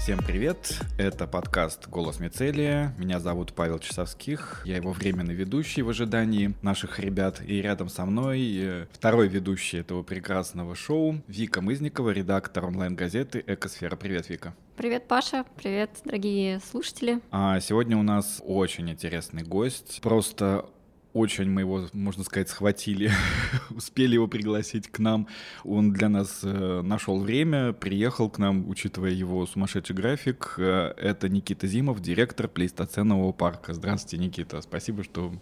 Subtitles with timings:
[0.00, 0.80] Всем привет!
[0.96, 2.94] Это подкаст «Голос Мицелия».
[2.96, 4.62] Меня зовут Павел Часовских.
[4.64, 7.42] Я его временный ведущий в ожидании наших ребят.
[7.46, 13.94] И рядом со мной э, второй ведущий этого прекрасного шоу Вика Мызникова, редактор онлайн-газеты «Экосфера».
[13.94, 14.54] Привет, Вика!
[14.74, 15.44] Привет, Паша.
[15.56, 17.20] Привет, дорогие слушатели.
[17.30, 20.00] А сегодня у нас очень интересный гость.
[20.00, 20.64] Просто
[21.12, 23.10] очень мы его, можно сказать, схватили,
[23.70, 25.26] успели его пригласить к нам.
[25.64, 30.54] Он для нас э, нашел время, приехал к нам, учитывая его сумасшедший график.
[30.58, 33.74] Э, это Никита Зимов, директор плейстоценового парка.
[33.74, 34.60] Здравствуйте, Никита.
[34.60, 35.32] Спасибо, что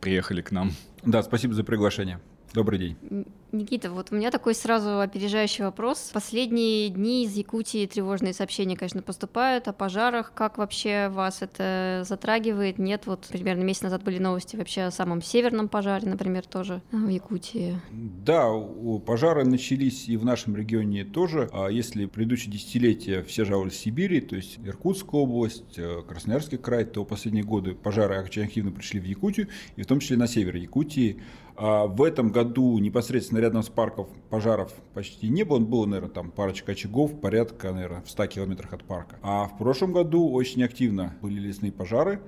[0.00, 0.72] приехали к нам.
[1.04, 2.20] Да, спасибо за приглашение.
[2.54, 2.96] Добрый день.
[3.50, 6.10] Никита, вот у меня такой сразу опережающий вопрос.
[6.12, 10.32] Последние дни из Якутии тревожные сообщения, конечно, поступают о пожарах.
[10.34, 12.78] Как вообще вас это затрагивает?
[12.78, 16.96] Нет, вот примерно месяц назад были новости вообще о самом северном пожаре, например, тоже а,
[16.96, 17.80] в Якутии.
[17.90, 18.52] Да,
[19.06, 21.48] пожары начались и в нашем регионе тоже.
[21.52, 27.04] А если предыдущие десятилетия все жаловались Сибири, то есть Иркутская область, э, Красноярский край, то
[27.06, 31.22] последние годы пожары очень активно пришли в Якутию, и в том числе на север Якутии.
[31.58, 35.58] А в этом году непосредственно рядом с парков пожаров почти не было.
[35.58, 39.16] Было, наверное, там парочка очагов, порядка, наверное, в 100 километрах от парка.
[39.22, 42.20] А в прошлом году очень активно были лесные пожары,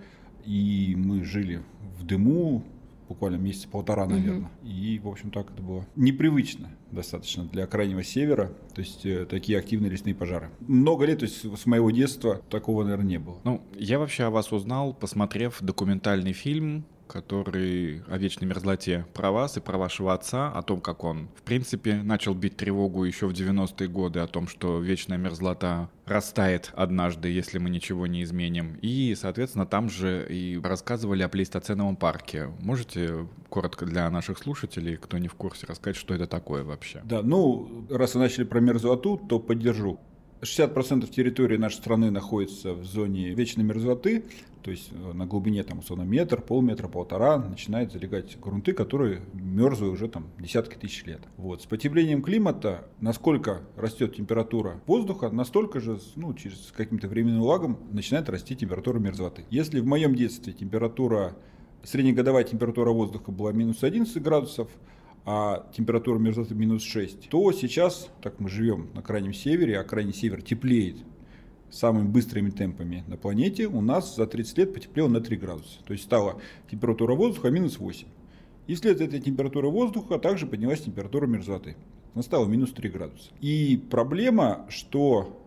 [0.45, 1.63] и мы жили
[1.99, 2.65] в дыму,
[3.09, 4.51] буквально месяца полтора, наверное.
[4.63, 4.69] Угу.
[4.69, 9.59] И, в общем, так это было непривычно достаточно для крайнего севера, то есть э, такие
[9.59, 10.51] активные лесные пожары.
[10.61, 13.39] Много лет, то есть с моего детства такого, наверное, не было.
[13.45, 19.57] Ну, я вообще о вас узнал, посмотрев документальный фильм который о вечной мерзлоте про вас
[19.57, 23.33] и про вашего отца, о том, как он, в принципе, начал бить тревогу еще в
[23.33, 28.77] 90-е годы, о том, что вечная мерзлота растает однажды, если мы ничего не изменим.
[28.83, 32.49] И, соответственно, там же и рассказывали о плейстоценовом парке.
[32.61, 37.01] Можете коротко для наших слушателей, кто не в курсе, рассказать, что это такое вообще?
[37.05, 39.99] Да, ну, раз вы начали про мерзлоту, то поддержу.
[40.43, 44.25] 60% территории нашей страны находится в зоне вечной мерзлоты,
[44.63, 49.93] то есть э, на глубине там условно метр, полметра, полтора начинают залегать грунты, которые мерзлые
[49.93, 51.21] уже там десятки тысяч лет.
[51.37, 51.63] Вот.
[51.63, 58.29] С потеплением климата, насколько растет температура воздуха, настолько же ну, через каким-то временным лагом начинает
[58.29, 59.45] расти температура мерзлоты.
[59.51, 61.37] Если в моем детстве температура,
[61.83, 64.69] среднегодовая температура воздуха была минус 11 градусов,
[65.25, 70.15] а температура мерзлоты минус 6, то сейчас, так мы живем на крайнем севере, а крайний
[70.15, 70.97] север теплеет
[71.71, 75.79] самыми быстрыми темпами на планете, у нас за 30 лет потеплело на 3 градуса.
[75.85, 78.07] То есть стала температура воздуха минус 8.
[78.67, 81.77] И вслед этой температуры воздуха также поднялась температура мерзлоты.
[82.15, 83.31] Она стала минус 3 градуса.
[83.41, 85.41] И проблема, что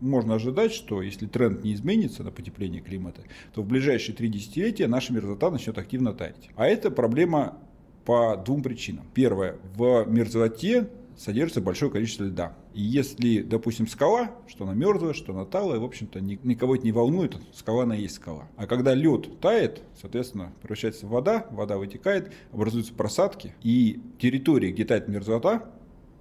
[0.00, 3.22] можно ожидать, что если тренд не изменится на потепление климата,
[3.54, 6.50] то в ближайшие три десятилетия наша мерзлота начнет активно таять.
[6.56, 7.58] А это проблема
[8.04, 9.06] по двум причинам.
[9.14, 9.56] Первое.
[9.74, 12.56] В мерзлоте содержится большое количество льда.
[12.74, 16.92] И если, допустим, скала, что она мерзлая, что она талая, в общем-то, никого это не
[16.92, 18.48] волнует, скала она и есть скала.
[18.56, 24.84] А когда лед тает, соответственно, превращается в вода, вода вытекает, образуются просадки, и территории, где
[24.84, 25.70] тает мерзлота,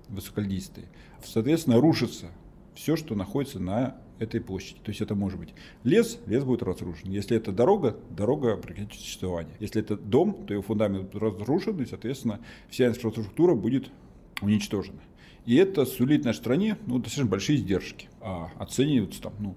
[0.09, 0.87] высоколистые,
[1.23, 2.27] соответственно, рушится
[2.75, 4.79] все, что находится на этой площади.
[4.83, 5.49] То есть это может быть
[5.83, 7.09] лес, лес будет разрушен.
[7.09, 9.53] Если это дорога, дорога прекратит существование.
[9.59, 12.39] Если это дом, то его фундамент разрушен, и, соответственно,
[12.69, 13.89] вся инфраструктура будет
[14.41, 15.01] уничтожена.
[15.45, 18.09] И это сулит нашей стране ну, достаточно большие издержки.
[18.21, 19.55] А оцениваются там, ну,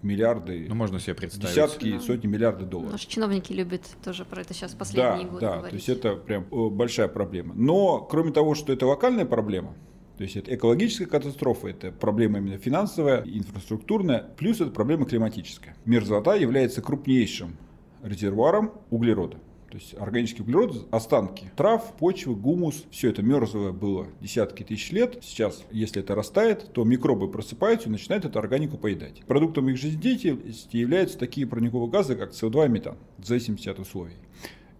[0.00, 1.54] в миллиарды, ну, можно себе представить.
[1.54, 2.00] десятки, да.
[2.00, 2.92] сотни миллиардов долларов.
[2.92, 5.70] Наши чиновники любят тоже про это сейчас последние да, годы да, говорить.
[5.70, 7.54] то есть это прям большая проблема.
[7.54, 9.74] Но кроме того, что это локальная проблема,
[10.16, 15.76] то есть это экологическая катастрофа, это проблема именно финансовая, инфраструктурная, плюс это проблема климатическая.
[15.84, 17.56] Мерзлота является крупнейшим
[18.02, 19.38] резервуаром углерода.
[19.70, 25.18] То есть органический углерод, останки трав, почвы, гумус, все это мерзлое было десятки тысяч лет.
[25.22, 29.22] Сейчас, если это растает, то микробы просыпаются и начинают эту органику поедать.
[29.26, 34.14] Продуктом их жизнедеятельности являются такие парниковые газы, как СО2 и метан, в зависимости от условий.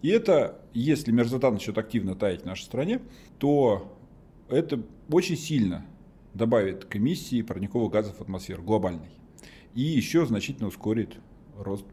[0.02, 3.00] И это, если мерзлота начнет активно таять в нашей стране,
[3.38, 3.95] то
[4.48, 5.84] это очень сильно
[6.34, 9.10] добавит к эмиссии парниковых газов в атмосферу глобальной.
[9.74, 11.16] И еще значительно ускорит
[11.58, 11.86] рост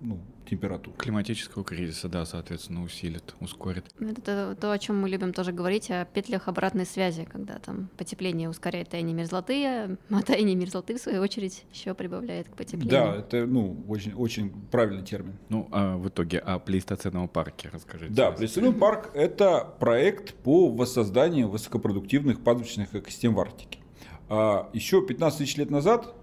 [0.00, 0.94] ну, температур.
[0.94, 3.84] Климатического кризиса, да, соответственно, усилит, ускорит.
[4.00, 8.48] Это то, о чем мы любим тоже говорить, о петлях обратной связи, когда там потепление
[8.48, 9.64] ускоряет таяние мерзлоты,
[10.10, 12.90] а таяние мерзлоты, в свою очередь, еще прибавляет к потеплению.
[12.90, 15.38] Да, это ну, очень, очень правильный термин.
[15.48, 18.12] Ну, а в итоге о плейстоценовом парке расскажите.
[18.12, 23.80] Да, плейстоценовый парк– это проект по воссозданию высокопродуктивных пастбищных экосистем в Арктике.
[24.28, 26.14] А еще 15 тысяч лет назад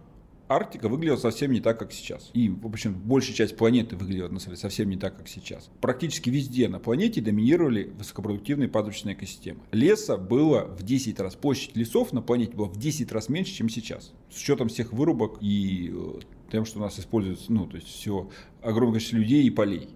[0.47, 2.29] Арктика выглядела совсем не так, как сейчас.
[2.33, 5.69] И, в общем, большая часть планеты выглядела, на самом деле, совсем не так, как сейчас.
[5.81, 9.61] Практически везде на планете доминировали высокопродуктивные пастбищные экосистемы.
[9.71, 13.69] Леса было в 10 раз, площадь лесов на планете была в 10 раз меньше, чем
[13.69, 14.13] сейчас.
[14.29, 16.19] С учетом всех вырубок и э,
[16.51, 18.29] тем, что у нас используется, ну, то есть все
[18.61, 19.89] огромное количество людей и полей.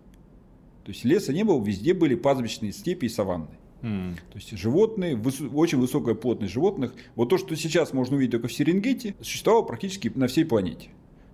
[0.83, 3.49] То есть леса не было, везде были пастбищные степи и саванны.
[3.81, 4.15] Mm.
[4.15, 6.93] То есть животные, выс- очень высокая плотность животных.
[7.15, 10.89] Вот то, что сейчас можно увидеть только в Серенгете, существовало практически на всей планете.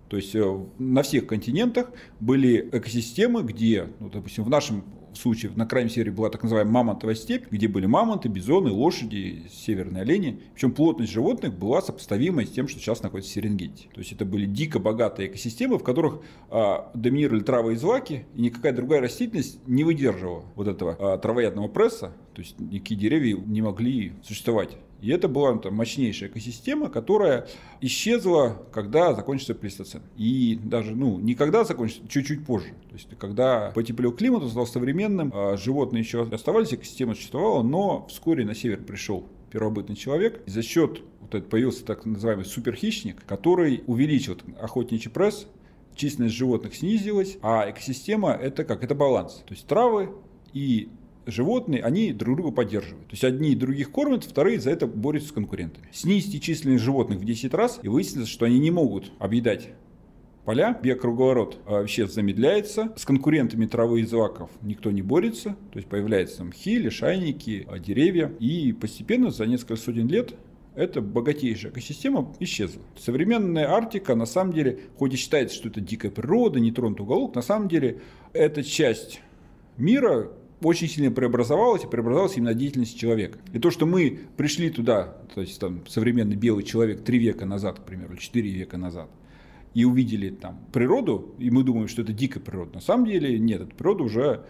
[0.09, 4.83] То есть э, на всех континентах были экосистемы, где, ну, допустим, в нашем
[5.17, 10.01] случае на крайнем севере была так называемая мамонтовая степь, где были мамонты, бизоны, лошади, северные
[10.01, 10.41] олени.
[10.53, 13.87] Причем плотность животных была сопоставима с тем, что сейчас находится в Серенгете.
[13.93, 18.41] То есть это были дико богатые экосистемы, в которых а, доминировали травы и злаки, и
[18.41, 23.61] никакая другая растительность не выдерживала вот этого а, травоядного пресса, то есть никакие деревья не
[23.61, 24.77] могли существовать.
[25.01, 27.47] И это была там, мощнейшая экосистема, которая
[27.81, 30.01] исчезла, когда закончился плейстоцен.
[30.17, 32.69] И даже, ну, не когда закончился, чуть-чуть позже.
[32.89, 38.45] То есть, когда потеплел климат, стал современным, а животные еще оставались, экосистема существовала, но вскоре
[38.45, 40.41] на север пришел первобытный человек.
[40.45, 45.47] И за счет вот это появился так называемый суперхищник, который увеличил охотничий пресс,
[45.95, 48.83] численность животных снизилась, а экосистема это как?
[48.83, 49.43] Это баланс.
[49.45, 50.11] То есть травы
[50.53, 50.89] и
[51.25, 53.07] животные, они друг друга поддерживают.
[53.07, 55.87] То есть одни других кормят, вторые за это борются с конкурентами.
[55.91, 59.69] Снизьте численность животных в 10 раз, и выяснится, что они не могут объедать
[60.45, 66.43] поля, биокруговорот вообще замедляется, с конкурентами травы и злаков никто не борется, то есть появляются
[66.43, 70.35] мхи, лишайники, а, деревья, и постепенно за несколько сотен лет
[70.75, 72.81] эта богатейшая экосистема исчезла.
[72.97, 77.41] Современная Арктика, на самом деле, хоть и считается, что это дикая природа, нетронутый уголок, на
[77.41, 78.01] самом деле
[78.33, 79.21] это часть
[79.77, 80.31] мира,
[80.65, 83.37] очень сильно преобразовалась, и преобразовалась именно деятельность человека.
[83.53, 87.79] И то, что мы пришли туда, то есть там современный белый человек три века назад,
[87.79, 89.09] к примеру, четыре века назад,
[89.75, 92.75] и увидели там природу, и мы думаем, что это дикая природа.
[92.75, 94.45] На самом деле нет, эта природа уже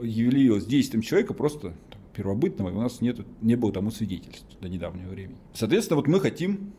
[0.00, 4.68] явилась действием человека просто там, первобытного, и у нас нет, не было тому свидетельств до
[4.68, 5.38] недавнего времени.
[5.54, 6.72] Соответственно, вот мы хотим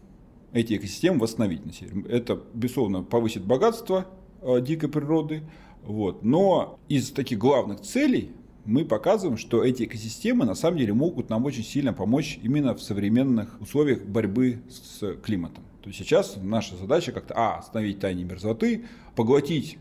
[0.54, 2.06] эти экосистемы восстановить на севере.
[2.08, 4.08] Это, безусловно, повысит богатство
[4.42, 5.44] э, дикой природы,
[5.84, 6.24] вот.
[6.24, 8.32] Но из таких главных целей
[8.66, 12.82] мы показываем, что эти экосистемы на самом деле могут нам очень сильно помочь именно в
[12.82, 15.64] современных условиях борьбы с климатом.
[15.82, 18.86] То есть сейчас наша задача как-то а, остановить таяние мерзлоты,
[19.16, 19.78] поглотить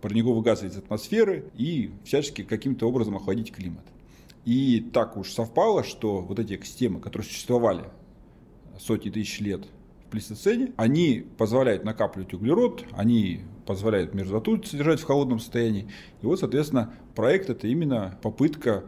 [0.00, 3.84] парниковые газы из атмосферы и всячески каким-то образом охладить климат.
[4.44, 7.84] И так уж совпало, что вот эти экосистемы, которые существовали
[8.78, 9.66] сотни тысяч лет
[10.06, 15.88] в плейстоцене, они позволяют накапливать углерод, они позволяют мерзлоту содержать в холодном состоянии.
[16.22, 18.86] И вот, соответственно, проект это именно попытка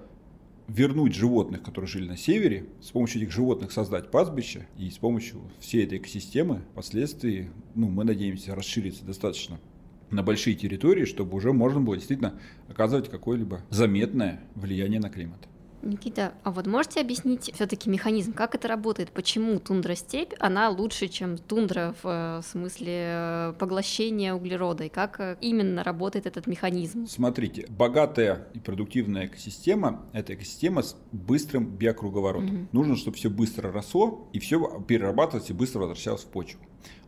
[0.68, 5.42] вернуть животных, которые жили на севере, с помощью этих животных создать пастбище, и с помощью
[5.58, 9.60] всей этой экосистемы впоследствии, ну, мы надеемся, расшириться достаточно
[10.08, 15.46] на большие территории, чтобы уже можно было действительно оказывать какое-либо заметное влияние на климат.
[15.82, 19.10] Никита, а вот можете объяснить все-таки механизм, как это работает?
[19.10, 24.84] Почему тундра-степь, она лучше, чем тундра в э, смысле э, поглощения углерода?
[24.84, 27.06] И как э, именно работает этот механизм?
[27.06, 32.62] Смотрите, богатая и продуктивная экосистема– это экосистема с быстрым биокруговоротом.
[32.62, 32.68] Угу.
[32.72, 36.60] Нужно, чтобы все быстро росло, и все перерабатывалось и быстро возвращалось в почву.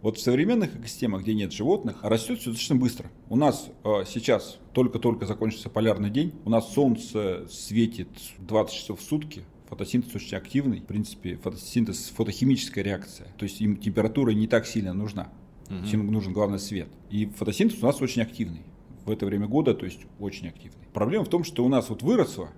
[0.02, 3.10] Вот в современных экосистемах, где нет животных, растет все достаточно быстро.
[3.28, 8.08] У нас э, сейчас только-только закончился полярный день, у нас солнце светит
[8.40, 10.80] 20 часов в сутки, фотосинтез очень активный.
[10.80, 13.28] В принципе, фотосинтез– фотохимическая реакция.
[13.38, 15.32] То есть им температура не так сильно нужна.
[15.66, 15.86] Угу.
[15.92, 16.88] Им нужен главный свет.
[17.08, 18.62] И фотосинтез у нас очень активный.
[19.04, 20.82] В это время года, то есть очень активный.
[20.92, 22.50] Проблема в том, что у нас вот выросло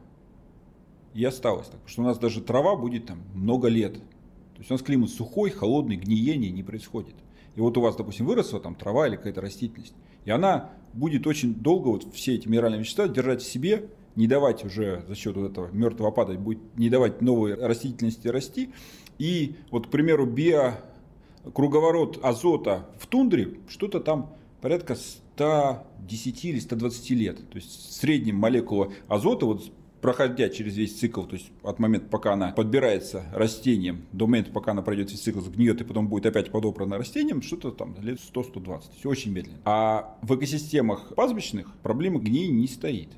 [1.13, 1.81] и осталось так.
[1.85, 3.95] Что у нас даже трава будет там много лет.
[3.95, 7.15] То есть у нас климат сухой, холодный, гниение не происходит.
[7.57, 9.95] И вот у вас, допустим, выросла там трава или какая-то растительность,
[10.25, 14.65] и она будет очень долго вот все эти минеральные вещества держать в себе, не давать
[14.65, 18.71] уже за счет вот этого мертвого опада, будет не давать новой растительности расти.
[19.19, 27.39] И вот, к примеру, биокруговорот азота в тундре что-то там порядка 110 или 120 лет.
[27.51, 29.65] То есть в среднем молекула азота вот
[30.05, 34.73] проходя через весь цикл, то есть от момента, пока она подбирается растением, до момента, пока
[34.73, 38.83] она пройдет весь цикл, сгниет и потом будет опять подобрана растением, что-то там лет 100-120.
[38.99, 39.61] Все очень медленно.
[39.65, 43.09] А в экосистемах пастбищных проблема гнии не стоит.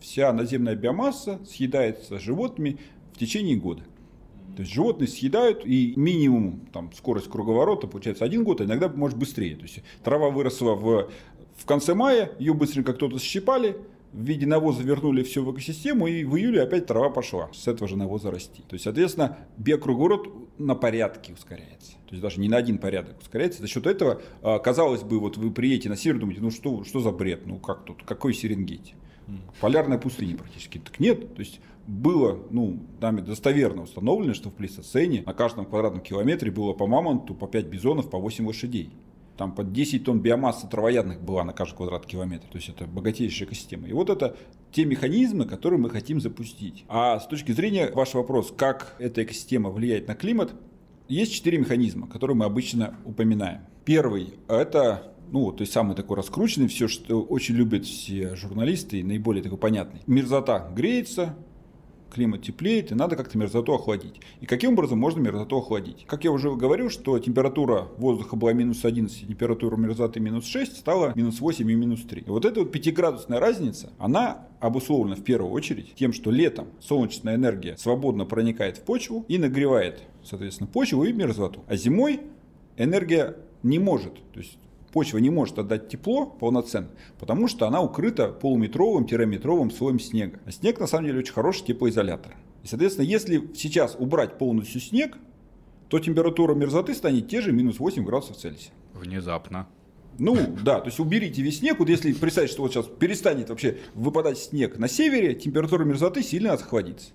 [0.00, 2.78] Вся наземная биомасса съедается животными
[3.12, 3.82] в течение года.
[4.56, 9.18] То есть животные съедают, и минимум там, скорость круговорота получается один год, а иногда может
[9.18, 9.56] быстрее.
[9.56, 11.10] То есть трава выросла в,
[11.56, 13.76] в конце мая, ее быстренько кто-то щипали,
[14.12, 17.88] в виде навоза вернули все в экосистему, и в июле опять трава пошла с этого
[17.88, 18.62] же навоза расти.
[18.68, 21.92] То есть, соответственно, биокруговорот на порядке ускоряется.
[21.92, 23.62] То есть даже не на один порядок ускоряется.
[23.62, 27.00] За счет этого, а, казалось бы, вот вы приедете на север, думаете, ну что, что
[27.00, 28.94] за бред, ну как тут, какой Серенгети?
[29.60, 30.78] Полярная пустыня практически.
[30.78, 36.02] Так нет, то есть было, ну, нами достоверно установлено, что в плейстоцене на каждом квадратном
[36.02, 38.90] километре было по мамонту, по 5 бизонов, по 8 лошадей.
[39.42, 42.46] Там под 10 тонн биомассы травоядных была на каждый квадрат километр.
[42.46, 43.88] То есть это богатейшая экосистема.
[43.88, 44.36] И вот это
[44.70, 46.84] те механизмы, которые мы хотим запустить.
[46.86, 50.54] А с точки зрения ваш вопрос, как эта экосистема влияет на климат,
[51.08, 53.62] есть четыре механизма, которые мы обычно упоминаем.
[53.84, 59.02] Первый– это ну, то есть самый такой раскрученный, все, что очень любят все журналисты, и
[59.02, 60.02] наиболее такой понятный.
[60.06, 61.34] Мерзота греется,
[62.12, 64.20] климат теплеет, и надо как-то мерзоту охладить.
[64.40, 66.04] И каким образом можно мерзоту охладить?
[66.06, 71.12] Как я уже говорил, что температура воздуха была минус 11, температура мерзоты минус 6, стала
[71.14, 72.22] минус 8 и минус 3.
[72.26, 77.36] И вот эта вот пятиградусная разница, она обусловлена в первую очередь тем, что летом солнечная
[77.36, 81.64] энергия свободно проникает в почву и нагревает, соответственно, почву и мерзоту.
[81.66, 82.20] А зимой
[82.76, 84.58] энергия не может, то есть
[84.92, 90.38] почва не может отдать тепло полноценно, потому что она укрыта полуметровым-метровым слоем снега.
[90.46, 92.36] А снег на самом деле очень хороший теплоизолятор.
[92.62, 95.18] И, соответственно, если сейчас убрать полностью снег,
[95.88, 98.72] то температура мерзоты станет те же минус 8 градусов Цельсия.
[98.94, 99.66] Внезапно.
[100.18, 101.78] Ну, да, то есть уберите весь снег.
[101.78, 106.52] Вот если представить, что вот сейчас перестанет вообще выпадать снег на севере, температура мерзоты сильно
[106.52, 107.10] охладится.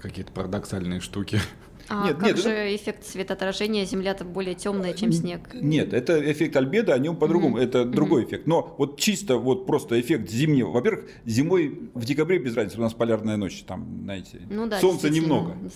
[0.00, 1.40] Какие-то парадоксальные штуки.
[1.88, 2.76] А нет, как нет, же это...
[2.76, 3.84] эффект светоотражения?
[3.84, 5.54] Земля-то более темная, чем снег.
[5.54, 7.64] Нет, это эффект альбедо, о нем по-другому, mm-hmm.
[7.64, 8.28] это другой mm-hmm.
[8.28, 8.46] эффект.
[8.46, 10.70] Но вот чисто вот просто эффект зимнего.
[10.70, 15.10] Во-первых, зимой в декабре без разницы, у нас полярная ночь, там, знаете, ну, да, солнца
[15.10, 15.56] немного.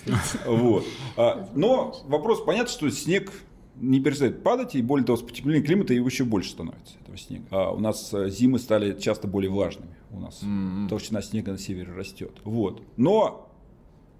[0.47, 0.85] Вот.
[1.17, 3.33] А, но вопрос понятно, что снег
[3.76, 7.45] не перестает падать, и более того, с потеплением климата его еще больше становится, этого снега.
[7.50, 9.95] А у нас э, зимы стали часто более влажными.
[10.11, 10.88] У нас mm-hmm.
[10.88, 12.33] толщина снега на севере растет.
[12.45, 12.83] Вот.
[12.97, 13.50] Но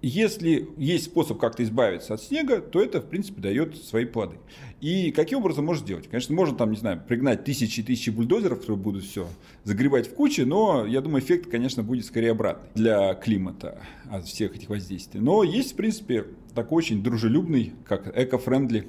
[0.01, 4.37] если есть способ как-то избавиться от снега, то это, в принципе, дает свои плоды.
[4.79, 6.07] И каким образом можно сделать?
[6.07, 9.27] Конечно, можно там, не знаю, пригнать тысячи и тысячи бульдозеров, которые будут все
[9.63, 13.79] загребать в кучи, но я думаю, эффект, конечно, будет скорее обратный для климата
[14.09, 15.21] от всех этих воздействий.
[15.21, 18.87] Но есть, в принципе, такой очень дружелюбный, как эко-френдли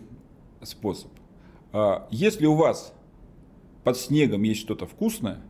[0.63, 1.11] способ.
[1.73, 2.95] А, если у вас
[3.85, 5.43] под снегом есть что-то вкусное,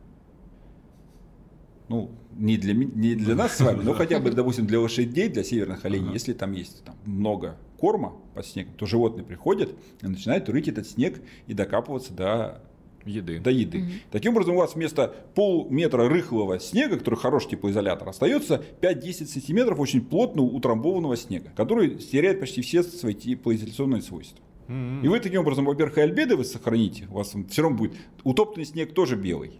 [1.93, 5.43] ну, не для, не для нас с вами, но хотя бы, допустим, для лошадей, для
[5.43, 6.13] северных оленей, ага.
[6.13, 10.87] если там есть там, много корма под снегом, то животные приходят и начинают рыть этот
[10.87, 12.63] снег и докапываться до
[13.05, 13.39] еды.
[13.39, 13.79] До еды.
[13.79, 13.87] Угу.
[14.11, 20.01] Таким образом, у вас вместо полметра рыхлого снега, который хороший теплоизолятор, остается 5-10 сантиметров очень
[20.01, 24.39] плотно утрамбованного снега, который теряет почти все свои теплоизоляционные свойства.
[24.67, 28.65] И вы таким образом, во-первых, и альбеды вы сохраните, у вас все равно будет утопленный
[28.65, 29.59] снег тоже белый.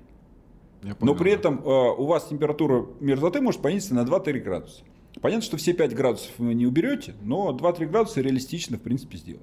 [0.99, 4.83] Но при этом э, у вас температура мерзлоты может понизиться на 2-3 градуса.
[5.21, 9.41] Понятно, что все 5 градусов вы не уберете, но 2-3 градуса реалистично, в принципе, сделать.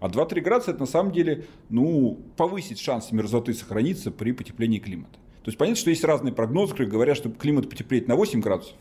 [0.00, 5.14] А 2-3 градуса это на самом деле ну, повысить шанс мерзлоты сохраниться при потеплении климата.
[5.42, 8.74] То есть понятно, что есть разные прогнозы, которые говорят, что климат потеплеет на 8 градусов,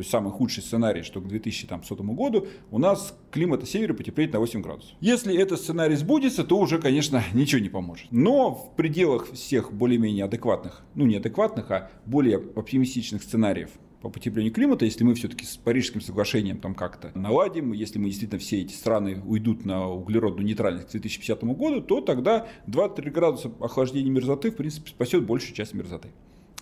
[0.00, 4.32] то есть самый худший сценарий, что к 2100 году у нас климат на севере потеплеет
[4.32, 4.96] на 8 градусов.
[5.00, 8.06] Если этот сценарий сбудется, то уже, конечно, ничего не поможет.
[8.10, 13.68] Но в пределах всех более-менее адекватных, ну не адекватных, а более оптимистичных сценариев
[14.00, 18.40] по потеплению климата, если мы все-таки с Парижским соглашением там как-то наладим, если мы действительно
[18.40, 24.10] все эти страны уйдут на углеродную нейтральность к 2050 году, то тогда 2-3 градуса охлаждения
[24.10, 26.08] мерзоты, в принципе, спасет большую часть мерзоты.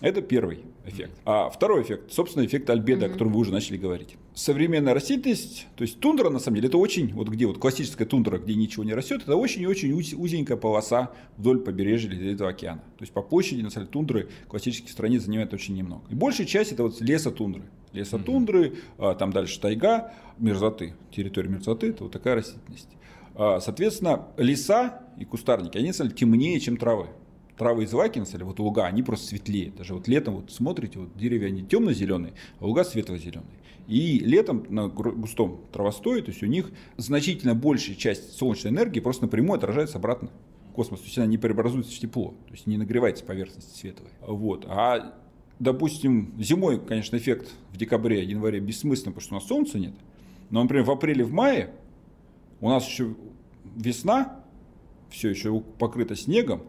[0.01, 1.11] Это первый эффект.
[1.25, 3.09] А второй эффект, собственно, эффект альбедо, mm-hmm.
[3.09, 4.15] о котором вы уже начали говорить.
[4.33, 8.37] Современная растительность, то есть тундра, на самом деле, это очень, вот где вот классическая тундра,
[8.37, 12.81] где ничего не растет, это очень и очень узенькая полоса вдоль побережья Ледовитого океана.
[12.97, 16.03] То есть по площади, на самом деле, тундры классических страниц занимает очень немного.
[16.09, 17.63] И большая часть это вот леса тундры.
[17.91, 18.23] Леса mm-hmm.
[18.23, 22.89] тундры, а, там дальше тайга, мерзоты, территория мерзоты, это вот такая растительность.
[23.35, 27.09] А, соответственно, леса и кустарники, они, на самом деле, темнее, чем травы
[27.59, 29.71] травы из Вакинса или вот луга, они просто светлее.
[29.71, 33.59] Даже вот летом вот смотрите, вот деревья они темно-зеленые, а луга светло-зеленые.
[33.87, 39.25] И летом на густом травостое, то есть у них значительно большая часть солнечной энергии просто
[39.25, 40.29] напрямую отражается обратно
[40.69, 41.01] в космос.
[41.01, 44.11] То есть она не преобразуется в тепло, то есть не нагревается поверхность светлая.
[44.21, 44.65] Вот.
[44.67, 45.15] А
[45.59, 49.93] допустим, зимой, конечно, эффект в декабре, январе бессмысленно, потому что у нас солнца нет.
[50.49, 51.73] Но, например, в апреле, в мае
[52.61, 53.15] у нас еще
[53.75, 54.43] весна,
[55.09, 56.63] все еще покрыто снегом,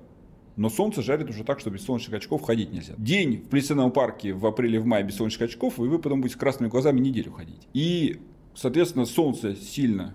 [0.61, 2.93] но солнце жарит уже так, что без солнечных очков ходить нельзя.
[2.99, 6.38] День в Плесеновом парке в апреле-в мае без солнечных очков, и вы потом будете с
[6.38, 7.67] красными глазами неделю ходить.
[7.73, 8.21] И,
[8.55, 10.14] соответственно, солнце сильно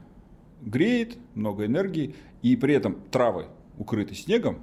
[0.62, 3.48] греет, много энергии, и при этом травы
[3.80, 4.60] укрыты снегом,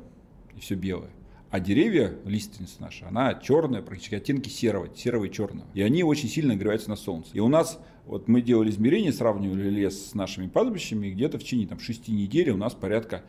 [0.57, 1.11] и все белое.
[1.51, 5.67] А деревья, лиственница наша, она черная, практически оттенки серого, серого и черного.
[5.75, 7.31] И они очень сильно нагреваются на солнце.
[7.33, 11.67] И у нас, вот мы делали измерения, сравнивали лес с нашими пастбищами, где-то в течение
[11.67, 13.25] там, 6 недель у нас порядка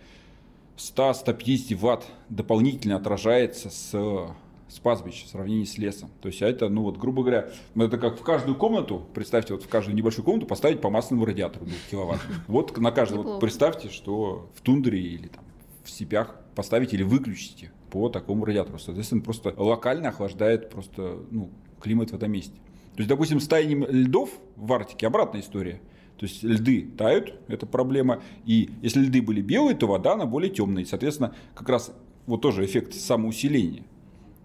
[0.78, 4.34] 100-150 ватт дополнительно отражается с
[4.74, 6.10] с пастбища в сравнении с лесом.
[6.22, 9.54] То есть а это, ну вот, грубо говоря, ну, это как в каждую комнату, представьте,
[9.54, 12.22] вот в каждую небольшую комнату поставить по масляному радиатору 2 киловатт.
[12.48, 15.44] Вот на каждый, вот представьте, что в тундре или там
[15.84, 18.80] в степях поставить или выключите по такому радиатору.
[18.80, 22.56] Соответственно, просто локально охлаждает просто ну, климат в этом месте.
[22.96, 25.82] То есть, допустим, с таянием льдов в Арктике обратная история.
[26.24, 28.24] То есть льды тают, это проблема.
[28.46, 30.84] И если льды были белые, то вода она более темная.
[30.84, 31.94] И, соответственно, как раз
[32.28, 33.84] вот тоже эффект самоусиления.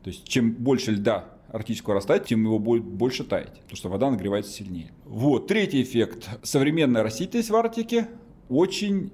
[0.03, 4.11] То есть чем больше льда арктического растает, тем его будет больше таять, потому что вода
[4.11, 4.91] нагревается сильнее.
[5.05, 5.47] Вот.
[5.47, 6.29] Третий эффект.
[6.43, 8.09] Современная растительность в Арктике
[8.49, 9.13] очень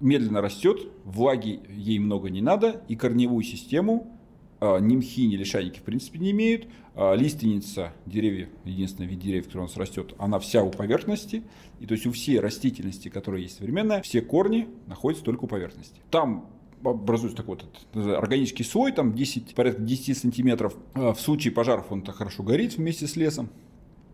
[0.00, 4.18] медленно растет, влаги ей много не надо, и корневую систему
[4.60, 6.66] э, ни мхи, ни лишайники в принципе не имеют.
[7.00, 11.44] Э, лиственница деревья, единственный вид деревьев, который у нас растет, она вся у поверхности.
[11.78, 16.00] И то есть у всей растительности, которая есть современная, все корни находятся только у поверхности.
[16.10, 16.50] Там
[16.82, 17.56] образуется такой
[17.94, 20.76] вот органический слой, там 10, порядка 10 сантиметров.
[20.94, 23.48] В случае пожаров он так хорошо горит вместе с лесом.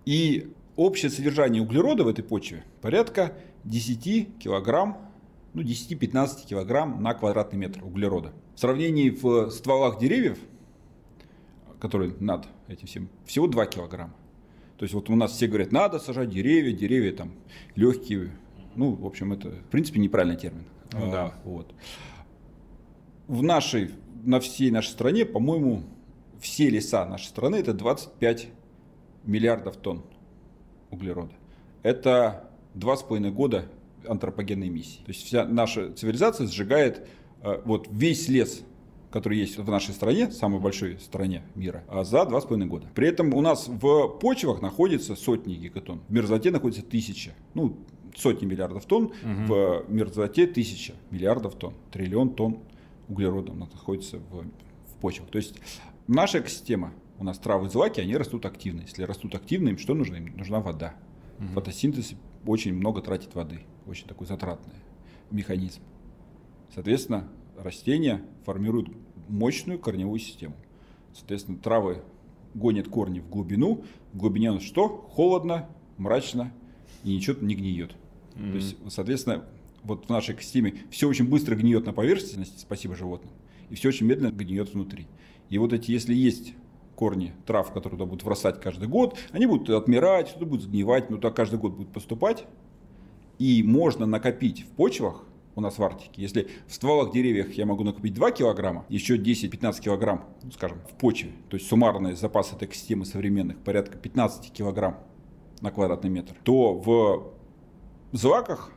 [0.05, 5.11] И общее содержание углерода в этой почве порядка 10 килограмм,
[5.55, 8.35] ну 10-15 килограмм на квадратный метр углерода.
[8.55, 10.39] В сравнении в стволах деревьев,
[11.81, 14.15] которые над этим всем, всего 2 килограмма.
[14.77, 17.33] То есть вот у нас все говорят, надо сажать деревья, деревья там
[17.77, 18.31] легкие.
[18.75, 20.65] Ну, в общем, это в принципе неправильный термин.
[20.93, 21.27] Ну, да.
[21.27, 21.75] А, вот
[23.29, 23.91] в нашей,
[24.23, 25.83] на всей нашей стране, по-моему,
[26.41, 28.49] все леса нашей страны это 25
[29.25, 30.03] миллиардов тонн
[30.91, 31.33] углерода.
[31.83, 33.67] Это два с половиной года
[34.07, 34.99] антропогенной эмиссии.
[34.99, 37.07] То есть вся наша цивилизация сжигает
[37.43, 38.63] э, вот весь лес,
[39.15, 42.89] который есть в нашей стране, самой большой стране мира, а за два с половиной года.
[42.97, 47.79] При этом у нас в почвах находится сотни гигатон, в мерзлоте находится тысяча, ну
[48.17, 49.15] сотни миллиардов тонн, угу.
[49.23, 52.59] в мерзлоте тысяча миллиардов тонн, триллион тонн
[53.09, 55.29] углеродом находится в, в почвах.
[55.31, 55.61] То есть
[56.09, 58.81] наша экосистема, у нас травы злаки, они растут активно.
[58.81, 60.17] Если растут активно, им что нужно?
[60.17, 60.97] Им нужна вода.
[61.39, 61.47] Угу.
[61.53, 64.75] Фотосинтез очень много тратит воды, очень такой затратный
[65.31, 65.83] механизм.
[66.75, 68.89] Соответственно, растения формируют
[69.29, 70.55] мощную корневую систему.
[71.13, 72.03] Соответственно, травы
[72.55, 73.85] гонят корни в глубину.
[74.13, 74.89] В глубине у нас что?
[74.89, 76.53] Холодно, мрачно
[77.03, 77.95] и ничего не гниет.
[78.35, 78.51] Mm-hmm.
[78.51, 79.45] То есть, соответственно,
[79.83, 83.33] вот в нашей экосистеме все очень быстро гниет на поверхности, спасибо животным,
[83.71, 85.07] и все очень медленно гниет внутри.
[85.51, 86.55] И вот эти, если есть
[86.97, 91.19] корни трав, которые туда будут врастать каждый год, они будут отмирать, что-то будет сгнивать, но
[91.19, 92.47] так каждый год будет поступать.
[93.39, 95.25] И можно накопить в почвах,
[95.57, 99.81] у нас в Арктике, если в стволах деревьев я могу накопить 2 килограмма, еще 10-15
[99.81, 104.99] килограмм, ну, скажем, в почве, то есть суммарный запас экосистемы современных порядка 15 килограмм
[105.61, 107.33] на квадратный метр, то в
[108.13, 108.73] злаках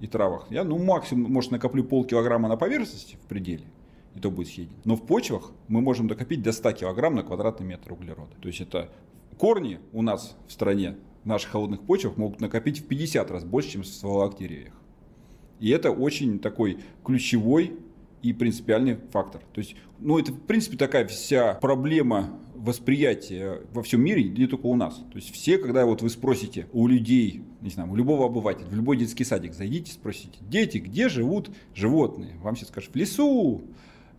[0.00, 3.64] и травах, я ну максимум, может, накоплю полкилограмма на поверхности в пределе,
[4.14, 4.76] и то будет съедено.
[4.84, 8.34] Но в почвах мы можем накопить до 100 килограмм на квадратный метр углерода.
[8.40, 8.90] То есть это
[9.38, 13.70] корни у нас в стране, в наших холодных почвах могут накопить в 50 раз больше,
[13.70, 14.74] чем в стволах деревьев.
[15.60, 17.72] И это очень такой ключевой
[18.22, 19.40] и принципиальный фактор.
[19.52, 24.66] То есть, ну, это, в принципе, такая вся проблема восприятия во всем мире, не только
[24.66, 24.96] у нас.
[24.96, 28.74] То есть, все, когда вот вы спросите у людей, не знаю, у любого обывателя, в
[28.74, 32.36] любой детский садик зайдите, спросите, дети, где живут животные?
[32.42, 33.62] Вам все скажут, в лесу.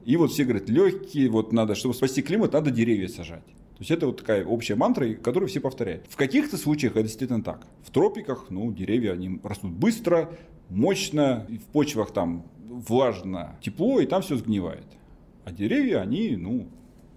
[0.06, 3.46] И вот все говорят, легкие, вот надо, чтобы спасти климат, надо деревья сажать.
[3.46, 6.06] То есть это вот такая общая мантра, которую все повторяют.
[6.10, 7.68] В каких-то случаях это действительно так.
[7.84, 10.32] В тропиках, ну, деревья, они растут быстро,
[10.70, 14.86] мощно, в почвах там влажно, тепло, и там все сгнивает.
[15.46, 16.68] А деревья, они, ну,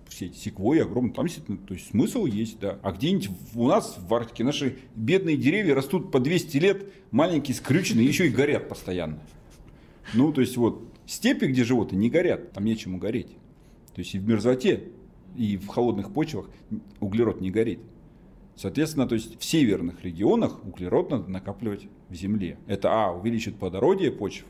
[0.09, 2.79] все эти секвои огромные, там действительно, то есть смысл есть, да.
[2.83, 8.07] А где-нибудь у нас в Арктике наши бедные деревья растут по 200 лет, маленькие, скрюченные,
[8.07, 9.21] еще и горят постоянно.
[10.15, 13.31] Ну, то есть вот степи, где животные, не горят, там нечему гореть.
[13.95, 14.89] То есть и в мерзлоте,
[15.37, 16.51] и в холодных почвах
[17.01, 17.81] углерод не горит.
[18.61, 22.59] Соответственно, то есть в северных регионах углерод надо накапливать в земле.
[22.67, 24.45] Это, а, увеличит плодородие почв,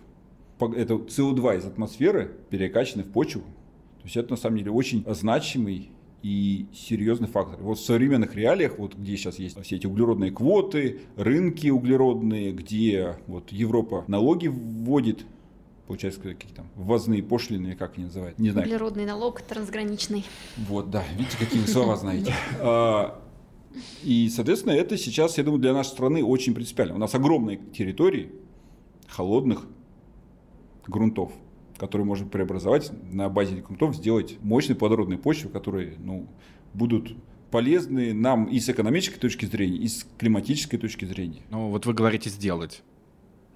[0.59, 3.43] это СО2 из атмосферы перекачаны в почву.
[3.43, 5.93] То есть это на самом деле очень значимый
[6.25, 7.63] и серьезный фактор.
[7.63, 13.17] Вот в современных реалиях, вот где сейчас есть все эти углеродные квоты, рынки углеродные, где
[13.29, 15.25] вот Европа налоги вводит,
[15.87, 18.67] получается, какие там ввозные пошлины, как они называют, не знаю.
[18.67, 20.25] Углеродный налог трансграничный.
[20.57, 22.35] Вот, да, видите, какие вы слова знаете.
[24.03, 26.97] И, соответственно, это сейчас, я думаю, для нашей страны очень принципиально.
[26.97, 28.33] У нас огромные территории
[29.09, 29.67] холодных
[30.87, 31.33] грунтов,
[31.79, 36.27] который можно преобразовать на базе грунтов, сделать мощные плодородные почвы, которые ну,
[36.75, 37.15] будут
[37.51, 41.43] полезны нам и с экономической точки зрения, и с климатической точки зрения.
[41.51, 42.83] Ну, вот вы говорите сделать.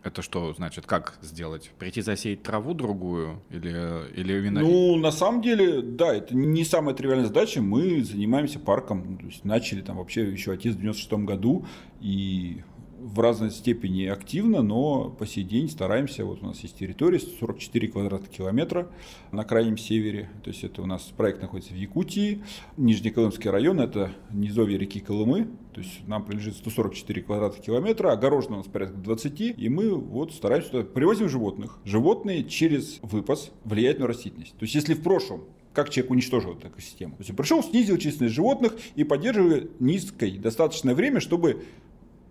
[0.04, 0.84] Это что значит?
[0.84, 1.70] Как сделать?
[1.78, 3.42] Прийти засеять траву другую?
[3.48, 4.60] Или, или именно...
[4.60, 7.62] Ну, на самом деле, да, это не самая тривиальная задача.
[7.62, 9.16] Мы занимаемся парком.
[9.16, 11.64] То есть начали там вообще еще отец в 96 году.
[12.02, 12.62] И
[13.04, 16.24] в разной степени активно, но по сей день стараемся.
[16.24, 18.90] Вот у нас есть территория 44 квадратных километра
[19.30, 20.30] на крайнем севере.
[20.42, 22.42] То есть это у нас проект находится в Якутии.
[22.78, 25.48] Нижнеколымский район– это низовье реки Колымы.
[25.74, 30.32] То есть нам принадлежит 144 квадратных километра, огорожено у нас порядка 20, и мы вот
[30.32, 31.80] стараемся туда привозим животных.
[31.84, 34.52] Животные через выпас влияют на растительность.
[34.52, 37.16] То есть если в прошлом как человек уничтожил эту экосистему.
[37.16, 41.64] То есть он пришел, снизил численность животных и поддерживая низкой достаточное время, чтобы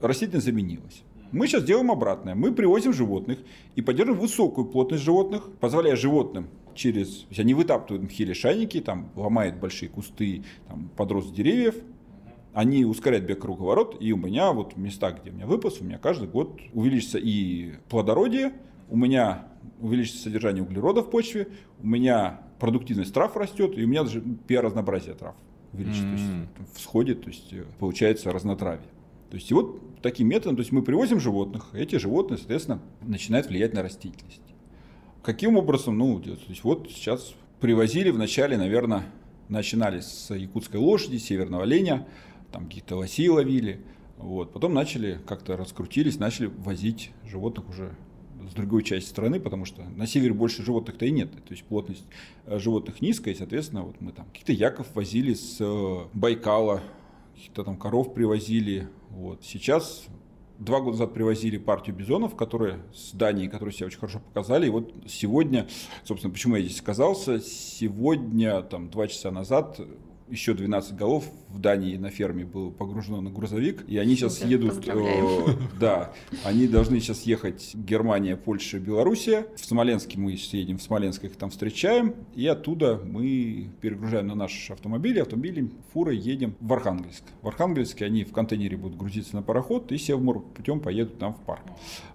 [0.04, 1.04] растительность заменилась.
[1.32, 2.36] Мы сейчас делаем обратное.
[2.36, 3.40] Мы привозим животных
[3.76, 7.22] и поддерживаем высокую плотность животных, позволяя животным через...
[7.22, 11.76] То есть они вытаптывают мхи лишайники, там, ломают большие кусты, там, подрост деревьев,
[12.54, 15.84] они ускоряют бег круговорот, и у меня вот в местах, где у меня выпас, у
[15.84, 18.54] меня каждый год увеличится и плодородие,
[18.90, 19.48] у меня
[19.82, 21.48] увеличится содержание углерода в почве,
[21.82, 25.36] у меня продуктивность трав растет, и у меня даже биоразнообразие трав
[25.74, 26.48] увеличится, mm-hmm.
[26.56, 28.88] то есть всходит, то есть получается разнотравие.
[29.34, 33.48] То есть и вот таким методом, то есть мы привозим животных, эти животные, соответственно, начинают
[33.48, 34.44] влиять на растительность.
[35.24, 35.98] Каким образом?
[35.98, 39.06] Ну, то есть вот сейчас привозили в начале, наверное,
[39.50, 42.08] начинали с якутской лошади, северного оленя,
[42.52, 43.82] там каких-то лосей ловили.
[44.20, 44.54] Вот.
[44.54, 47.96] Потом начали, как-то раскрутились, начали возить животных уже
[48.48, 51.32] с другой части страны, потому что на севере больше животных-то и нет.
[51.32, 52.06] То есть плотность
[52.46, 56.84] э, животных низкая, и, соответственно, вот мы там каких-то яков возили с э, Байкала,
[57.34, 58.88] каких-то там коров привозили.
[59.10, 59.44] Вот.
[59.44, 60.08] Сейчас
[60.60, 64.68] Два года назад привозили партию бизонов, которые с Дании, которые себя очень хорошо показали.
[64.68, 65.68] И вот сегодня,
[66.04, 69.82] собственно, почему я здесь оказался, сегодня, там, два часа назад
[70.30, 74.86] еще 12 голов в Дании на ферме было погружено на грузовик, и они сейчас едут,
[74.88, 75.46] э,
[75.80, 76.14] да,
[76.44, 79.46] они должны сейчас ехать Германия, Польша, Белоруссия.
[79.56, 84.72] В Смоленске мы едем, в Смоленск их там встречаем, и оттуда мы перегружаем на наш
[84.72, 87.24] автомобиль, автомобили, фуры едем в Архангельск.
[87.42, 91.42] В Архангельске они в контейнере будут грузиться на пароход и Севмур путем поедут там в
[91.42, 91.64] парк.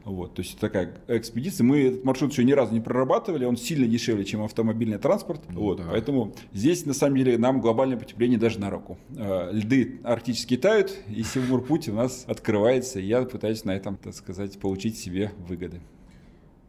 [0.05, 1.64] Вот, то есть такая экспедиция.
[1.64, 5.42] Мы этот маршрут еще ни разу не прорабатывали, он сильно дешевле, чем автомобильный транспорт.
[5.51, 5.85] Ну, вот, да.
[5.90, 8.98] Поэтому здесь на самом деле нам глобальное потепление даже на руку.
[9.29, 13.99] Э, льды арктические тают, и Севмур путь у нас открывается, и я пытаюсь на этом,
[13.99, 15.83] так сказать, получить себе выгоды.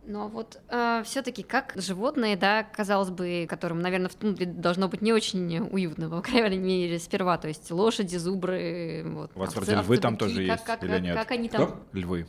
[0.05, 5.01] Но вот э, все-таки как животные, да, казалось бы, которым, наверное, в тундре должно быть
[5.01, 9.31] не очень уютно, по крайней мере, сперва, то есть лошади, зубры, вот.
[9.35, 11.15] У вас вроде львы там тоже как, есть как, или как, нет?
[11.15, 11.79] Как они там?
[11.93, 12.27] Львы.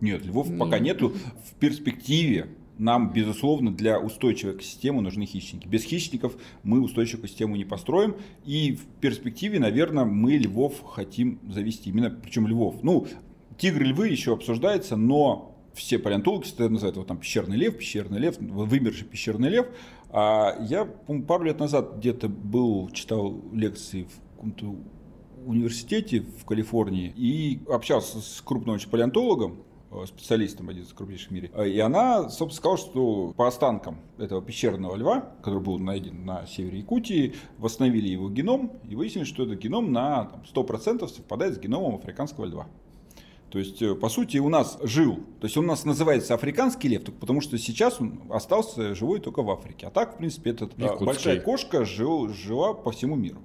[0.00, 0.58] Нет, львов Нет.
[0.58, 1.14] пока нету.
[1.44, 2.48] В перспективе
[2.80, 5.68] нам, безусловно, для устойчивой экосистемы нужны хищники.
[5.68, 8.16] Без хищников мы устойчивую экосистему не построим.
[8.44, 11.90] И в перспективе, наверное, мы львов хотим завести.
[11.90, 12.82] Именно, причем львов.
[12.82, 13.06] Ну,
[13.58, 19.06] тигры, львы еще обсуждается, но все палеонтологи называют его там пещерный лев, пещерный лев, вымерший
[19.06, 19.66] пещерный лев.
[20.08, 24.76] А я, пару лет назад где-то был, читал лекции в каком-то
[25.44, 29.58] университете в Калифорнии и общался с крупным палеонтологом,
[30.06, 31.50] специалистом, один из крупнейших в мире.
[31.54, 36.46] Э, и она, собственно, сказала, что по останкам этого пещерного льва, который был найден на
[36.46, 41.58] севере Якутии, восстановили его геном и выяснили, что этот геном на там, 100% совпадает с
[41.58, 42.66] геномом африканского льва.
[43.50, 46.88] То есть, э, по сути, у нас жил, то есть он у нас называется африканский
[46.88, 49.88] лев, только потому что сейчас он остался живой только в Африке.
[49.88, 50.68] А так, в принципе, эта
[51.00, 53.40] большая кошка жил, жила по всему миру.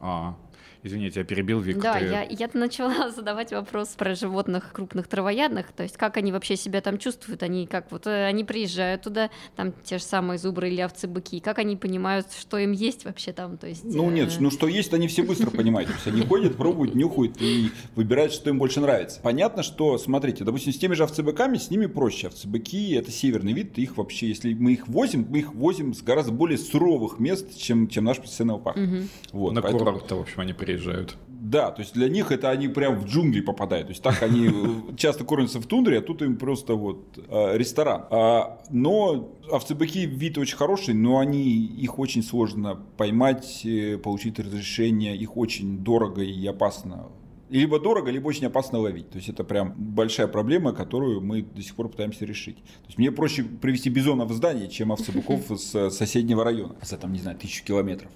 [0.00, 0.36] А,
[0.82, 1.78] Извините, я перебил Вик.
[1.78, 2.06] Да, ты...
[2.06, 6.80] я, я начала задавать вопрос про животных крупных травоядных, то есть как они вообще себя
[6.80, 10.80] там чувствуют, они как вот э, они приезжают туда, там те же самые зубры или
[10.80, 13.84] овцы, быки, как они понимают, что им есть вообще там, то есть.
[13.84, 14.36] Ну нет, э...
[14.40, 18.32] ну что есть, они все быстро понимают, то есть они ходят, пробуют, нюхают и выбирают,
[18.32, 19.20] что им больше нравится.
[19.22, 22.28] Понятно, что, смотрите, допустим, с теми же овцебыками с ними проще.
[22.28, 26.32] Овцебыки это северный вид, их вообще, если мы их возим, мы их возим с гораздо
[26.32, 28.76] более суровых мест, чем чем наш постоянный парк.
[28.76, 28.96] Угу.
[29.32, 29.84] Вот, На поэтому...
[29.84, 31.16] курорт в общем, они приезжают приезжают.
[31.28, 33.86] Да, то есть для них это они прям в джунгли попадают.
[33.86, 34.50] То есть так они
[34.96, 38.06] часто кормятся в тундре, а тут им просто вот э, ресторан.
[38.10, 45.16] А, но овцебыки вид очень хороший, но они их очень сложно поймать, э, получить разрешение,
[45.16, 47.06] их очень дорого и опасно
[47.50, 49.08] либо дорого, либо очень опасно ловить.
[49.08, 52.56] То есть это прям большая проблема, которую мы до сих пор пытаемся решить.
[52.56, 57.10] То есть мне проще привести бизона в здание, чем овцебыков с соседнего района, за там,
[57.14, 58.10] не знаю, тысячу километров.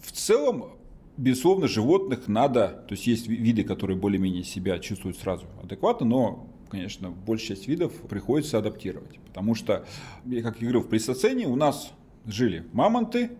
[0.00, 0.75] В целом
[1.16, 7.10] Безусловно, животных надо, то есть есть виды, которые более-менее себя чувствуют сразу адекватно, но конечно,
[7.10, 9.18] большая часть видов приходится адаптировать.
[9.26, 9.86] Потому что,
[10.24, 11.92] как я говорил, в плейстоцене у нас
[12.26, 13.30] жили мамонты,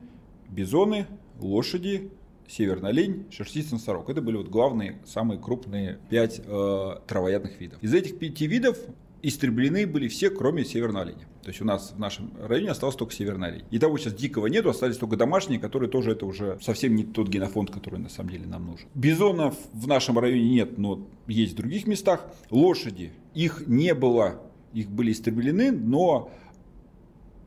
[0.48, 1.06] бизоны,
[1.40, 2.10] лошади,
[2.48, 4.08] северный олень, шерстистый носорог.
[4.08, 7.82] Это были вот главные, самые крупные пять э, травоядных видов.
[7.82, 8.78] Из этих пяти видов
[9.28, 11.26] истреблены были все, кроме северного оленя.
[11.42, 13.64] То есть у нас в нашем районе остался только северный олень.
[13.70, 17.28] И того сейчас дикого нету, остались только домашние, которые тоже это уже совсем не тот
[17.28, 18.88] генофонд, который на самом деле нам нужен.
[18.94, 22.26] Бизонов в нашем районе нет, но есть в других местах.
[22.50, 24.40] Лошади, их не было,
[24.72, 26.30] их были истреблены, но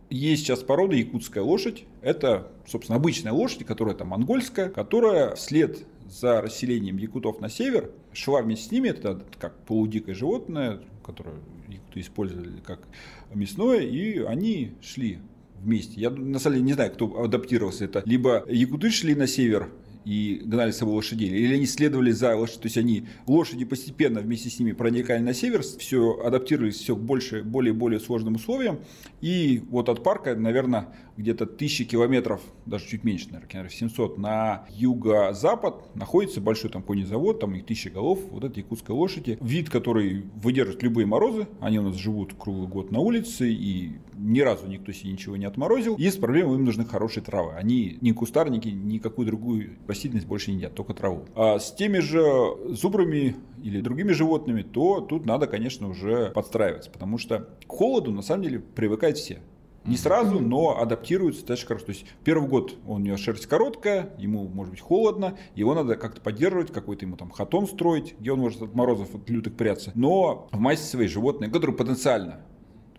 [0.10, 1.86] есть сейчас порода якутская лошадь.
[2.02, 8.42] Это, собственно, обычная лошадь, которая там монгольская, которая вслед за расселением якутов на север шла
[8.42, 8.90] вместе с ними.
[8.90, 11.36] Это как полудикое животное, которое
[11.68, 12.88] якуты использовали как
[13.34, 15.20] мясное, и они шли
[15.62, 16.00] вместе.
[16.00, 18.04] Я на самом деле не знаю, кто адаптировался это.
[18.06, 19.70] Либо якуты шли на север
[20.10, 24.22] и гнали с собой лошадей, или они следовали за лошадью, то есть они лошади постепенно
[24.22, 28.36] вместе с ними проникали на север, все адаптировались все к больше, более и более сложным
[28.36, 28.80] условиям,
[29.22, 35.96] и вот от парка, наверное, где-то тысячи километров, даже чуть меньше, наверное, 700, на юго-запад
[35.96, 39.38] находится большой там конезавод, там их тысяча голов, вот это якутская лошади.
[39.42, 44.40] Вид, который выдержит любые морозы, они у нас живут круглый год на улице, и ни
[44.40, 45.98] разу никто себе ничего не отморозил.
[45.98, 47.54] Есть проблема, им нужны хорошие травы.
[47.54, 51.26] Они ни кустарники, никакую другую растительность больше не едят, только траву.
[51.36, 52.24] А с теми же
[52.70, 58.22] зубрами или другими животными, то тут надо, конечно, уже подстраиваться, потому что к холоду на
[58.22, 59.40] самом деле привыкают все.
[59.86, 61.86] Не сразу, но адаптируется достаточно хорошо.
[61.86, 66.22] То есть первый год у него шерсть короткая, ему может быть холодно, его надо как-то
[66.22, 69.92] поддерживать, какой-то ему там хатон строить, где он может от морозов от лютых прятаться.
[69.96, 72.42] Но в массе свои животные, которые потенциально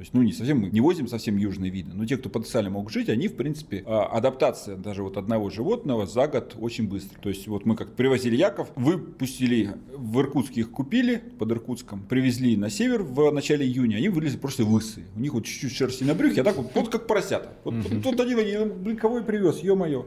[0.00, 2.70] то есть, ну, не совсем, мы не возим совсем южные виды, но те, кто потенциально
[2.70, 7.20] могут жить, они, в принципе, а, адаптация даже вот одного животного за год очень быстро.
[7.20, 12.56] То есть, вот мы как привозили яков, выпустили в Иркутске их купили, под Иркутском, привезли
[12.56, 15.04] на север в начале июня, они вылезли просто лысые.
[15.16, 17.52] У них вот чуть-чуть шерсти на брюхе, а так вот, вот как поросята.
[17.64, 20.06] Вот, вот, вот один, один, блин, кого я привез, ё-моё.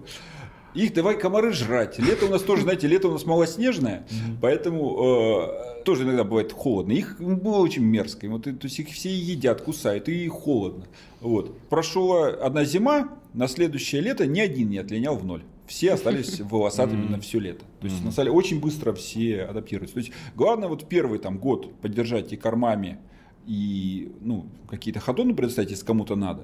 [0.73, 1.99] Их давай комары жрать.
[1.99, 4.05] Лето у нас тоже, знаете, лето у нас малоснежное,
[4.41, 5.43] поэтому
[5.79, 6.91] э, тоже иногда бывает холодно.
[6.93, 8.27] Их было очень мерзко.
[8.29, 10.85] Вот, то есть их все едят, кусают, и холодно.
[11.21, 11.57] Вот.
[11.69, 15.43] Прошла одна зима, на следующее лето ни один не отлинял в ноль.
[15.67, 17.65] Все остались волосатыми на все лето.
[17.79, 19.95] То есть, на самом деле, очень быстро все адаптируются.
[19.95, 22.99] То есть, главное, вот первый там, год поддержать и кормами,
[23.45, 26.43] и ну, какие-то ходоны предоставить, если кому-то надо.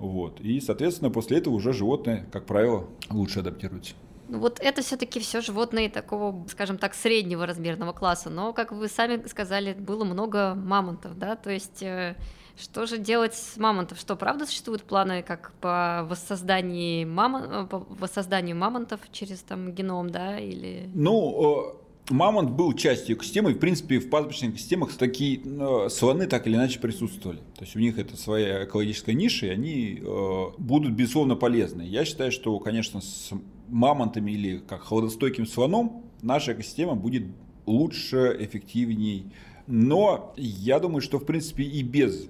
[0.00, 0.40] Вот.
[0.40, 3.94] И, соответственно, после этого уже животные, как правило, лучше адаптируются.
[4.28, 8.30] Ну вот это все-таки все животные такого, скажем так, среднего размерного класса.
[8.30, 12.16] Но, как вы сами сказали, было много мамонтов, да, то есть э,
[12.56, 13.98] что же делать с мамонтов?
[13.98, 17.68] Что, правда, существуют планы как по воссозданию, мамон...
[17.68, 20.88] по воссозданию мамонтов через там геном, да, или...
[20.94, 21.79] Ну,
[22.10, 26.56] Мамонт был частью экосистемы, и, в принципе, в пастбищных экосистемах такие э, слоны так или
[26.56, 27.38] иначе присутствовали.
[27.56, 31.82] То есть у них это своя экологическая ниша, и они э, будут, безусловно, полезны.
[31.82, 33.30] Я считаю, что, конечно, с
[33.68, 37.24] мамонтами или как холодостойким слоном наша экосистема будет
[37.66, 39.32] лучше, эффективней.
[39.68, 42.28] Но я думаю, что, в принципе, и без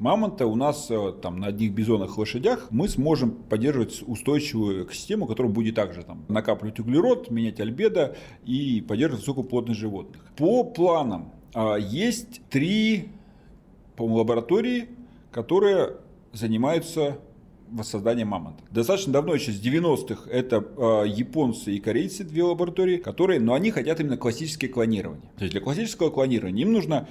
[0.00, 5.52] мамонта у нас э, там на одних бизонах лошадях мы сможем поддерживать устойчивую экосистему, которая
[5.52, 10.22] будет также там накапливать углерод, менять альбедо и поддерживать высокую плотность животных.
[10.36, 13.10] По планам а, есть три
[13.96, 14.88] по лаборатории,
[15.30, 15.96] которые
[16.32, 17.18] занимаются
[17.70, 18.62] воссозданием мамонта.
[18.70, 23.70] Достаточно давно, еще с 90-х, это э, японцы и корейцы, две лаборатории, которые, но они
[23.70, 25.30] хотят именно классическое клонирование.
[25.36, 27.08] То есть для классического клонирования им нужно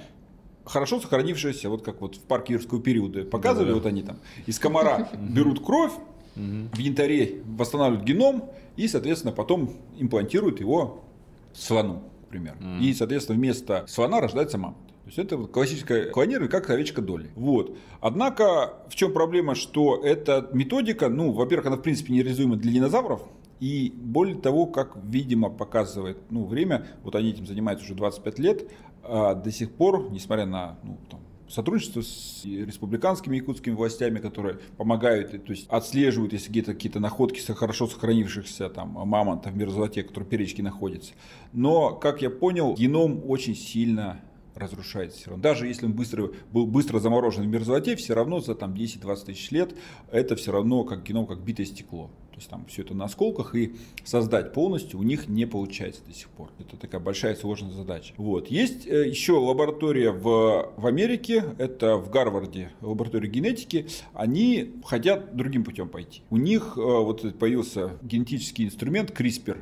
[0.64, 3.78] хорошо сохранившиеся, вот как вот в парке юрского периода показывали, да, да.
[3.78, 5.92] вот они там из комара берут кровь,
[6.36, 8.44] в янтаре восстанавливают геном
[8.76, 11.04] и, соответственно, потом имплантируют его
[11.52, 12.56] слону, например.
[12.80, 14.78] И, соответственно, вместо слона рождается мамонт.
[15.04, 17.30] То есть это классическое клонирование, как овечка Долли.
[17.34, 17.76] Вот.
[18.00, 23.22] Однако, в чем проблема, что эта методика, ну, во-первых, она в принципе нереализуема для динозавров,
[23.60, 28.70] и более того, как, видимо, показывает ну, время, вот они этим занимаются уже 25 лет,
[29.02, 35.44] а до сих пор, несмотря на ну, там, сотрудничество с республиканскими якутскими властями, которые помогают,
[35.44, 40.30] то есть отслеживают, если где-то какие-то находки хорошо сохранившихся там мамонтов в мерзлоте, которые в
[40.30, 41.12] перечке находятся.
[41.52, 44.20] Но, как я понял, геном очень сильно
[44.54, 45.42] разрушается все равно.
[45.42, 49.50] Даже если он быстро, был быстро заморожен в мерзлоте, все равно за там 10-20 тысяч
[49.50, 49.74] лет
[50.10, 52.10] это все равно как геном, как битое стекло.
[52.40, 56.30] Есть там все это на осколках и создать полностью у них не получается до сих
[56.30, 56.48] пор.
[56.58, 58.14] Это такая большая сложная задача.
[58.16, 58.48] Вот.
[58.48, 63.88] Есть э, еще лаборатория в, в Америке, это в Гарварде, лаборатория генетики.
[64.14, 66.22] Они хотят другим путем пойти.
[66.30, 69.58] У них э, вот появился генетический инструмент CRISPR,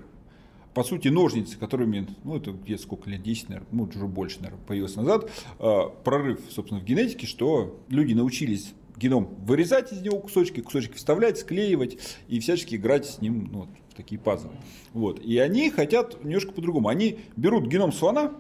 [0.73, 4.65] по сути, ножницы, которыми, ну, это где сколько лет, 10, наверное, ну, уже больше, наверное,
[4.65, 10.61] появилось назад, э, прорыв, собственно, в генетике, что люди научились геном вырезать из него кусочки,
[10.61, 14.51] кусочки вставлять, склеивать и всячески играть с ним ну, в такие пазлы.
[14.93, 15.21] Вот.
[15.21, 16.89] И они хотят немножко по-другому.
[16.89, 18.35] Они берут геном слона,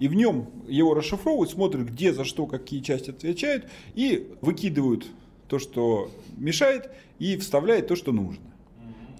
[0.00, 5.06] и в нем его расшифровывают, смотрят, где за что какие части отвечают, и выкидывают
[5.48, 8.44] то, что мешает, и вставляют то, что нужно.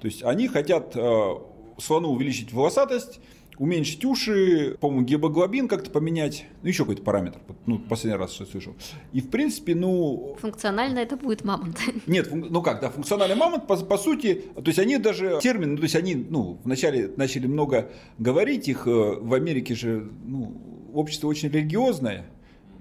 [0.01, 1.35] То есть они хотят э,
[1.79, 3.21] слону увеличить волосатость,
[3.59, 8.75] уменьшить уши, по-моему, гемоглобин как-то поменять, ну еще какой-то параметр, ну последний раз что слышал.
[9.13, 10.37] И в принципе, ну...
[10.41, 11.79] Функционально это будет мамонт.
[12.07, 12.47] Нет, фун...
[12.51, 15.83] ну как, да, функциональный мамонт, по, по сути, то есть они даже термин, ну, то
[15.85, 20.57] есть они, ну, вначале начали много говорить их, э, в Америке же, ну,
[20.93, 22.27] общество очень религиозное,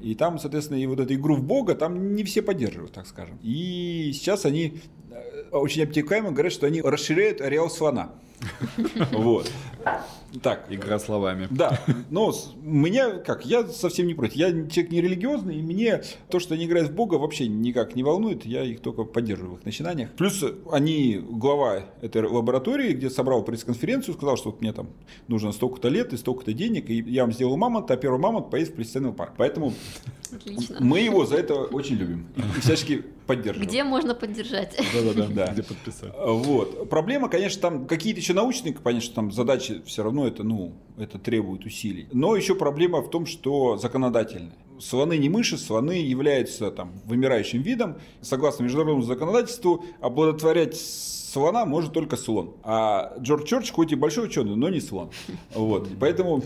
[0.02, 3.38] и там, соответственно, и вот эту игру в Бога там не все поддерживают, так скажем.
[3.44, 4.80] И сейчас они
[5.12, 8.12] э, очень обтекаемо говорят, что они расширяют ареал слона.
[9.12, 9.52] Вот.
[10.42, 10.66] Так.
[10.70, 11.48] Игра словами.
[11.50, 11.80] Да.
[12.10, 14.36] Но меня, как, я совсем не против.
[14.36, 18.04] Я человек не религиозный, и мне то, что они играют в Бога, вообще никак не
[18.04, 18.46] волнует.
[18.46, 20.12] Я их только поддерживаю в их начинаниях.
[20.12, 24.90] Плюс они, глава этой лаборатории, где собрал пресс-конференцию, сказал, что вот мне там
[25.28, 28.74] нужно столько-то лет и столько-то денег, и я вам сделал мамонт, а первый мамонт поедет
[28.74, 29.34] в Плесценный парк.
[29.38, 29.74] Поэтому
[30.34, 30.78] Отлично.
[30.80, 32.28] мы его за это очень любим.
[32.38, 33.70] И всячески поддерживаем.
[33.70, 34.78] Где можно поддержать?
[34.94, 35.48] Да-да-да.
[35.48, 36.14] Где подписать.
[36.18, 36.90] Вот.
[36.90, 41.66] Проблема, конечно, там какие-то еще научные, конечно, там задачи все равно это, ну, это требует
[41.66, 42.08] усилий.
[42.12, 44.58] Но еще проблема в том, что законодательная.
[44.80, 47.98] Слоны не мыши, слоны являются там вымирающим видом.
[48.22, 52.56] Согласно международному законодательству, оплодотворять слона может только слон.
[52.64, 55.12] А Джордж Чорч хоть и большой ученый, но не слон.
[55.54, 55.88] Вот.
[56.00, 56.44] Поэтому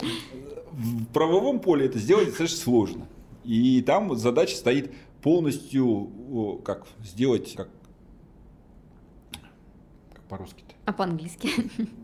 [0.71, 3.07] в правовом поле это сделать достаточно сложно.
[3.45, 7.69] И там задача стоит полностью как сделать как,
[10.13, 10.64] как по-русски-то.
[10.85, 11.49] А по-английски?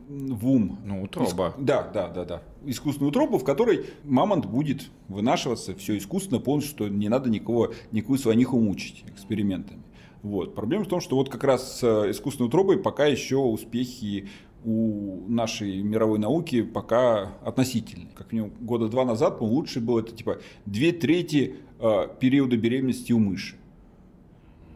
[0.10, 0.80] Вум.
[0.84, 1.50] Ну, утроба.
[1.50, 1.60] Иск...
[1.60, 2.42] Да, да, да, да.
[2.66, 8.18] Искусственную утробу, в которой мамонт будет вынашиваться, все искусственно, полностью, что не надо никого, никакую
[8.18, 9.82] слониху мучить экспериментами.
[10.24, 10.56] Вот.
[10.56, 14.30] Проблема в том, что вот как раз с э, искусственной утробой пока еще успехи
[14.64, 18.10] у нашей мировой науки пока относительные.
[18.16, 23.14] Как минимум года два назад, по лучше было это типа две трети э, периода беременности
[23.14, 23.56] у мыши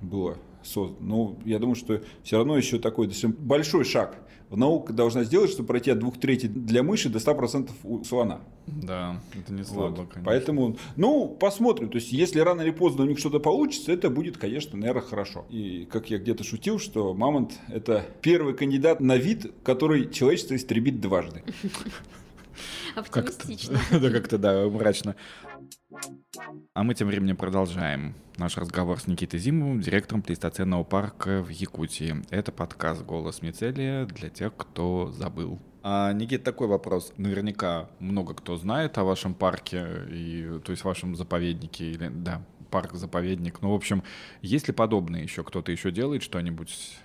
[0.02, 0.99] было создано.
[1.01, 5.67] Но ну, я думаю, что все равно еще такой большой шаг наука должна сделать, чтобы
[5.67, 8.41] пройти от двух третей для мыши до 100% у слона.
[8.67, 10.10] Да, это не слабо, вот.
[10.10, 10.23] конечно.
[10.23, 11.89] Поэтому, ну, посмотрим.
[11.89, 15.45] То есть, если рано или поздно у них что-то получится, это будет, конечно, наверное, хорошо.
[15.49, 21.01] И как я где-то шутил, что мамонт– это первый кандидат на вид, который человечество истребит
[21.01, 21.43] дважды.
[22.95, 23.80] Оптимистично.
[23.91, 25.15] Да, как-то, да, мрачно.
[26.73, 32.15] А мы тем временем продолжаем наш разговор с Никитой Зимовым, директором плейстоценного парка в Якутии.
[32.30, 35.60] Это подкаст «Голос Мицелия» для тех, кто забыл.
[35.84, 37.13] А, Никит, такой вопрос.
[37.17, 43.62] Наверняка много кто знает о вашем парке, и, то есть вашем заповеднике, или, да, парк-заповедник.
[43.62, 44.04] Ну, в общем,
[44.41, 45.43] есть ли подобное еще?
[45.43, 46.97] Кто-то еще делает что-нибудь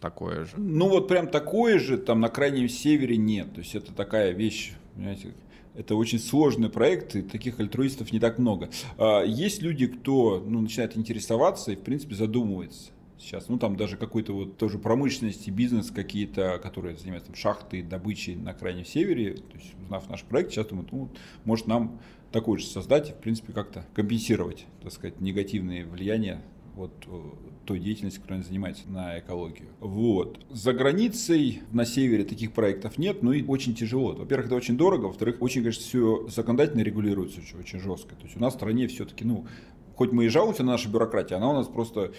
[0.00, 0.52] такое же?
[0.56, 3.54] Ну, вот прям такое же там на крайнем севере нет.
[3.54, 5.34] То есть это такая вещь, понимаете,
[5.74, 8.70] это очень сложный проект, и таких альтруистов не так много.
[8.98, 13.48] А, есть люди, кто ну, начинает интересоваться и, в принципе, задумывается сейчас.
[13.48, 18.52] Ну, там даже какой-то вот тоже промышленности, бизнес какие-то, которые занимаются там, шахтой, добычей на
[18.52, 19.34] крайнем севере.
[19.34, 21.08] То есть, узнав наш проект, сейчас думают, ну,
[21.44, 22.00] может нам
[22.32, 26.42] такой же создать и, в принципе, как-то компенсировать, так сказать, негативные влияния
[26.74, 27.20] вот э,
[27.66, 29.68] той деятельности, которой они занимаются на экологию.
[29.80, 30.40] Вот.
[30.50, 34.14] За границей на севере таких проектов нет, но и очень тяжело.
[34.14, 38.14] Во-первых, это очень дорого, во-вторых, очень, конечно, все законодательно регулируется очень, очень жестко.
[38.14, 39.46] То есть у нас в стране все-таки, ну,
[39.94, 42.12] хоть мы и жалуемся на нашу бюрократию, она у нас просто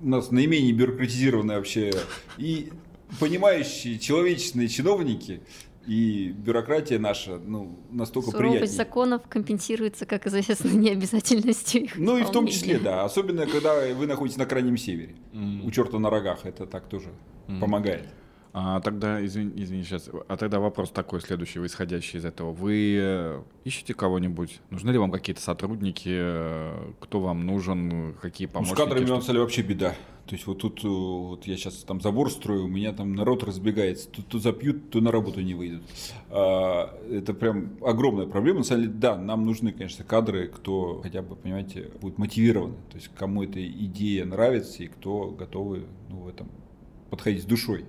[0.00, 1.92] у нас наименее бюрократизированная вообще.
[2.38, 2.70] И
[3.20, 5.40] понимающие человечные чиновники
[5.86, 8.76] и бюрократия наша ну, настолько Суровость приятнее.
[8.76, 13.04] законов компенсируется, как известно, необязательностью их Ну и в том числе, да.
[13.04, 15.16] Особенно, когда вы находитесь на крайнем севере.
[15.32, 15.64] Mm.
[15.64, 16.40] У черта на рогах.
[16.44, 17.10] Это так тоже
[17.48, 17.60] mm.
[17.60, 18.06] помогает.
[18.56, 22.52] А тогда, извини, извини, сейчас, а тогда вопрос такой следующий, исходящий из этого.
[22.52, 24.60] Вы э, ищете кого-нибудь?
[24.70, 26.08] Нужны ли вам какие-то сотрудники?
[26.08, 28.14] Э, кто вам нужен?
[28.22, 28.78] Какие помощники?
[28.78, 29.96] Ну, с кадрами, на самом вообще беда.
[30.26, 33.44] То есть вот тут, э, вот я сейчас там забор строю, у меня там народ
[33.44, 35.82] разбегается, тут то запьют, то на работу не выйдут.
[36.30, 38.58] А, это прям огромная проблема.
[38.58, 42.72] На самом деле, да, нам нужны, конечно, кадры, кто хотя бы, понимаете, будет мотивирован.
[42.90, 46.48] То есть кому эта идея нравится и кто готовы ну, в этом
[47.10, 47.84] подходить с душой.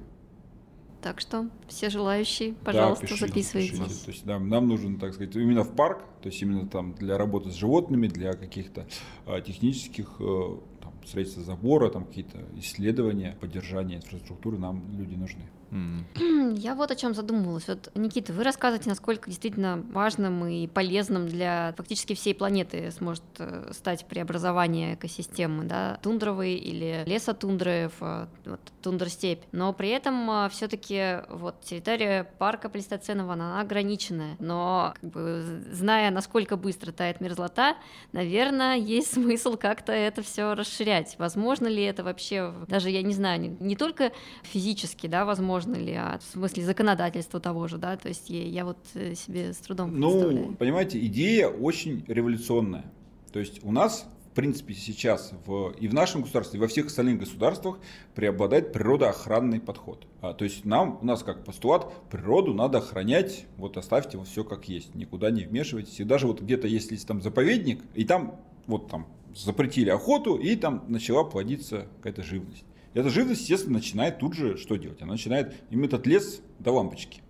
[1.05, 3.71] Так что все желающие, пожалуйста, да, пишите, записывайте.
[3.73, 4.05] Пишите.
[4.05, 7.15] То есть нам, нам нужен, так сказать, именно в парк, то есть именно там для
[7.17, 8.87] работы с животными, для каких-то
[9.27, 10.59] а, технических а,
[11.05, 15.43] там, строительства забора, там какие-то исследования, поддержания инфраструктуры нам люди нужны.
[15.71, 17.67] Я вот о чем задумывалась.
[17.67, 23.71] Вот, Никита, вы рассказываете, насколько действительно важным и полезным для фактически всей планеты сможет э,
[23.73, 29.43] стать преобразование экосистемы, да, тундровой или лесотундры в вот, тундр-степь.
[29.51, 34.37] Но при этом э, все-таки вот территория парка Плестоценова, она ограниченная.
[34.39, 37.75] Но как бы, зная, насколько быстро тает мерзлота,
[38.11, 41.15] наверное, есть смысл как-то это все расширять.
[41.17, 44.11] Возможно ли это вообще, даже я не знаю, не, не только
[44.43, 48.43] физически, да, возможно, возможно ли, а в смысле законодательства того же, да, то есть я,
[48.43, 50.47] я вот э, себе с трудом ну, представляю.
[50.47, 52.85] Ну, понимаете, идея очень революционная.
[53.31, 56.87] То есть у нас в принципе, сейчас в, и в нашем государстве, и во всех
[56.87, 57.79] остальных государствах
[58.15, 60.05] преобладает природоохранный подход.
[60.19, 64.43] А, то есть нам, у нас как постулат, природу надо охранять, вот оставьте вот все
[64.43, 66.01] как есть, никуда не вмешивайтесь.
[66.01, 70.83] И даже вот где-то есть там заповедник, и там вот там запретили охоту, и там
[70.89, 72.65] начала плодиться какая-то живность.
[72.95, 75.01] Эта живность, естественно, начинает тут же что делать?
[75.01, 77.21] Она начинает им этот лес до лампочки.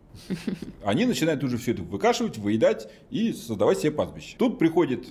[0.84, 4.36] Они начинают тут же все это выкашивать, выедать и создавать себе пастбище.
[4.38, 5.07] Тут приходят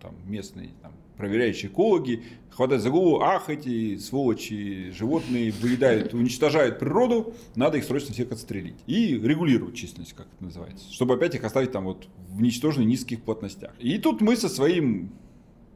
[0.00, 7.34] там, местные там, проверяющие экологи, хватают за голову, ах, эти сволочи, животные выедают, уничтожают природу,
[7.54, 8.82] надо их срочно всех отстрелить.
[8.88, 13.22] И регулировать численность, как это называется, чтобы опять их оставить там вот в ничтожно низких
[13.22, 13.72] плотностях.
[13.78, 15.12] И тут мы со своим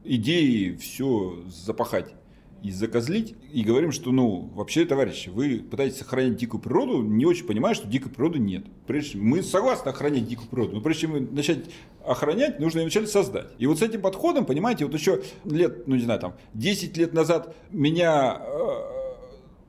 [0.03, 2.13] идеей все запахать
[2.63, 7.45] и закозлить, и говорим, что, ну, вообще, товарищи, вы пытаетесь сохранять дикую природу, не очень
[7.45, 8.65] понимая, что дикой природы нет.
[8.85, 11.65] Прежде мы согласны охранять дикую природу, но прежде чем начать
[12.05, 13.47] охранять, нужно ее вначале создать.
[13.57, 17.13] И вот с этим подходом, понимаете, вот еще лет, ну, не знаю, там, 10 лет
[17.13, 18.97] назад меня э,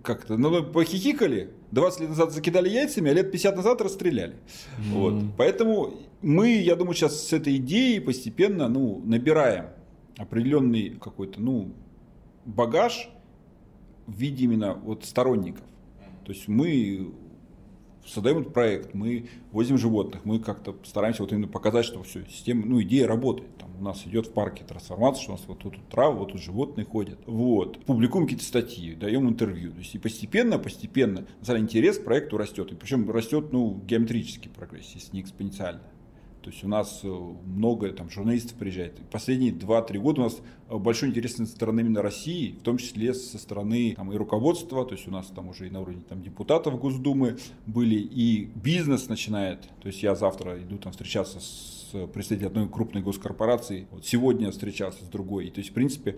[0.02, 4.36] как-то, ну, похихикали, 20 лет назад закидали яйцами, а лет 50 назад расстреляли.
[4.78, 4.92] Mm.
[4.92, 5.14] Вот.
[5.36, 9.66] Поэтому мы, я думаю, сейчас с этой идеей постепенно, ну, набираем
[10.16, 11.74] определенный какой-то, ну,
[12.48, 13.10] багаж
[14.06, 15.64] в виде именно вот сторонников.
[16.24, 17.12] То есть мы
[18.06, 22.64] создаем этот проект, мы возим животных, мы как-то стараемся вот именно показать, что все, система,
[22.64, 23.56] ну, идея работает.
[23.58, 26.40] Там у нас идет в парке трансформация, что у нас вот тут травы, вот тут
[26.40, 27.18] животные ходят.
[27.26, 27.84] Вот.
[27.84, 29.72] Публикуем какие-то статьи, даем интервью.
[29.72, 32.72] То есть и постепенно, постепенно, на самом деле, интерес к проекту растет.
[32.72, 35.82] И причем растет, ну, геометрический прогресс, если не экспоненциально.
[36.42, 38.98] То есть у нас э, много там, журналистов приезжает.
[39.10, 43.12] Последние 2-3 года у нас э, большой интерес со стороны именно России, в том числе
[43.14, 46.22] со стороны там, и руководства, то есть у нас там уже и на уровне там,
[46.22, 49.68] депутатов Госдумы были, и бизнес начинает.
[49.80, 55.04] То есть я завтра иду там встречаться с представителем одной крупной госкорпорации, вот сегодня встречался
[55.04, 55.46] с другой.
[55.46, 56.12] И, то есть, в принципе,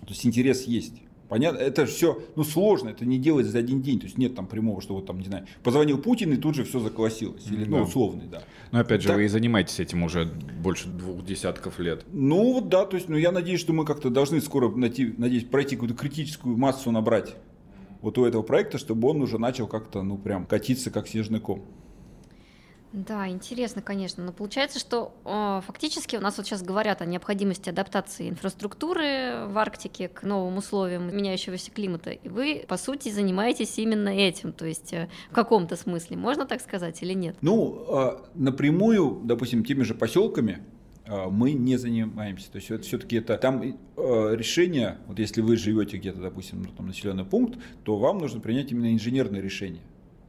[0.00, 0.94] то есть интерес есть.
[1.28, 4.46] Понятно, это все, ну, сложно, это не делать за один день, то есть нет там
[4.46, 7.82] прямого, что вот там, не знаю, позвонил Путин и тут же все заколосилось, или, ну,
[7.82, 8.42] условный, да.
[8.72, 12.06] Но опять же, так, вы и занимаетесь этим уже больше двух десятков лет.
[12.12, 15.44] Ну, вот да, то есть, ну, я надеюсь, что мы как-то должны скоро, найти, надеюсь,
[15.44, 17.34] пройти какую-то критическую массу набрать
[18.00, 21.64] вот у этого проекта, чтобы он уже начал как-то, ну, прям катиться как снежный ком.
[22.92, 24.24] Да, интересно, конечно.
[24.24, 29.58] Но получается, что э, фактически у нас вот сейчас говорят о необходимости адаптации инфраструктуры в
[29.58, 32.10] Арктике к новым условиям меняющегося климата.
[32.10, 34.52] И вы, по сути, занимаетесь именно этим.
[34.52, 37.36] То есть э, в каком-то смысле, можно так сказать или нет?
[37.42, 40.62] Ну, э, напрямую, допустим, теми же поселками
[41.30, 42.52] мы не занимаемся.
[42.52, 46.70] То есть это все-таки это там э, решение, вот если вы живете где-то, допустим, ну,
[46.76, 49.80] там населенный пункт, то вам нужно принять именно инженерное решение.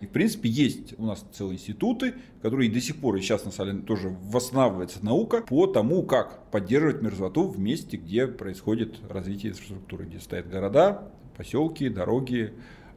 [0.02, 3.52] И, в принципе, есть у нас целые институты, которые до сих пор, и сейчас на
[3.52, 10.06] самом тоже восстанавливается наука по тому, как поддерживать мерзлоту в месте, где происходит развитие инфраструктуры,
[10.06, 12.54] где стоят города, поселки, дороги,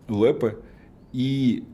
[0.09, 0.63] лэпы.
[1.13, 1.65] И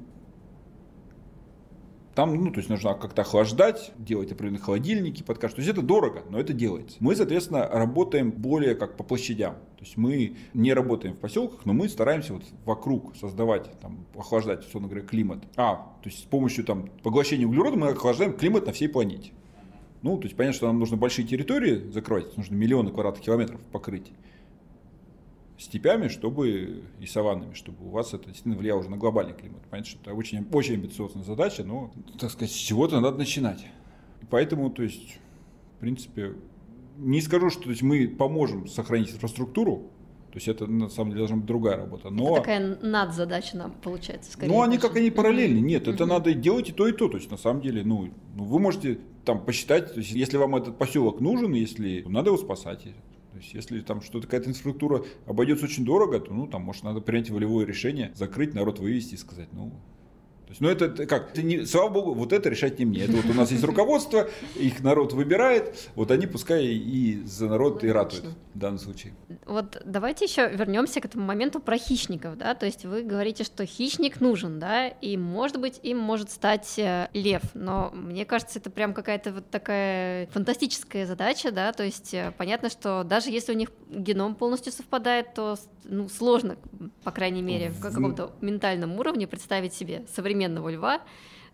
[2.14, 5.52] там, ну, то есть нужно как-то охлаждать, делать определенные холодильники, подкаш.
[5.52, 6.96] То есть это дорого, но это делается.
[7.00, 9.56] Мы, соответственно, работаем более как по площадям.
[9.78, 14.66] То есть мы не работаем в поселках, но мы стараемся вот вокруг создавать, там, охлаждать,
[14.66, 15.44] условно говоря, климат.
[15.54, 19.30] А, то есть с помощью там, поглощения углерода мы охлаждаем климат на всей планете.
[20.02, 24.10] Ну, то есть понятно, что нам нужно большие территории закрывать, нужно миллионы квадратных километров покрыть
[25.58, 29.62] степями, чтобы и саваннами, чтобы у вас это действительно влияло уже на глобальный климат.
[29.70, 33.64] Понятно, что это очень, очень амбициозная задача, но, так сказать, с чего-то надо начинать.
[34.22, 35.20] И поэтому, то есть,
[35.76, 36.34] в принципе,
[36.98, 39.90] не скажу, что то есть, мы поможем сохранить инфраструктуру,
[40.30, 42.10] то есть это на самом деле должна быть другая работа.
[42.10, 42.32] Но...
[42.32, 44.52] Это такая надзадача нам получается, скорее.
[44.52, 44.88] Ну, они больше.
[44.88, 45.58] как они параллельны.
[45.58, 47.08] Нет, это надо делать и то, и то.
[47.08, 50.56] То есть, на самом деле, ну, ну вы можете там посчитать, то есть, если вам
[50.56, 52.82] этот поселок нужен, если надо его спасать.
[52.82, 57.00] То есть, если там что-то, какая-то инфраструктура обойдется очень дорого, то, ну, там, может, надо
[57.00, 59.72] принять волевое решение, закрыть, народ вывести и сказать, ну,
[60.48, 63.02] То есть, ну это как, это не, слава богу, вот это решать не мне.
[63.02, 67.84] Это вот у нас есть руководство, их народ выбирает, вот они пускай и за народ
[67.84, 68.24] и ратуют
[68.54, 69.12] в данном случае.
[69.44, 73.66] Вот давайте еще вернемся к этому моменту про хищников, да, то есть вы говорите, что
[73.66, 78.70] хищник нужен, да, и может быть им может стать э, лев, но мне кажется, это
[78.70, 83.56] прям какая-то вот такая фантастическая задача, да, то есть э, понятно, что даже если у
[83.56, 86.56] них геном полностью совпадает, то ну, сложно,
[87.04, 91.00] по крайней мере, в каком-то ментальном уровне представить себе современного льва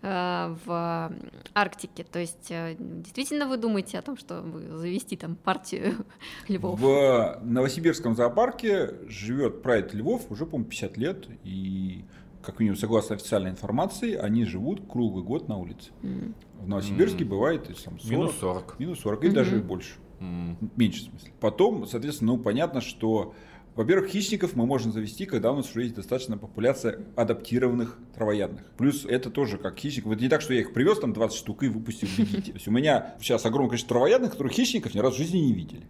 [0.03, 1.12] э, в
[1.55, 2.05] Арктике.
[2.05, 5.95] То есть э, действительно вы думаете о том, чтобы завести там партию
[6.49, 6.81] львов?
[6.81, 11.29] В Новосибирском зоопарке живет прайд львов уже, по-моему, 50 лет.
[11.45, 12.05] И,
[12.43, 15.91] как минимум, согласно официальной информации, они живут круглый год на улице.
[16.03, 16.35] Mm.
[16.61, 17.29] В Новосибирске mm.
[17.29, 18.79] бывает там, 40, минус 40.
[18.79, 19.29] Минус 40 mm-hmm.
[19.29, 19.95] и даже больше.
[20.20, 20.57] Mm.
[20.77, 21.33] Меньше, в смысле.
[21.41, 23.35] Потом, соответственно, ну, понятно, что
[23.75, 28.64] во-первых, хищников мы можем завести, когда у нас уже есть достаточно популяция адаптированных травоядных.
[28.77, 30.07] Плюс это тоже как хищник.
[30.07, 32.53] Вот не так, что я их привез там 20 штук и выпустил, бегите.
[32.53, 35.53] То есть у меня сейчас огромное количество травоядных, которых хищников ни разу в жизни не
[35.53, 35.83] видели.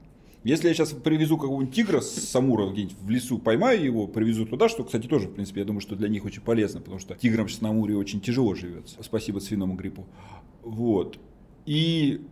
[0.44, 4.68] Если я сейчас привезу какого-нибудь тигра с Самура где-нибудь в лесу, поймаю его, привезу туда,
[4.68, 7.48] что, кстати, тоже, в принципе, я думаю, что для них очень полезно, потому что тиграм
[7.48, 9.02] сейчас на Амуре очень тяжело живется.
[9.02, 10.06] Спасибо свиному гриппу.
[10.62, 11.18] Вот.
[11.64, 12.26] И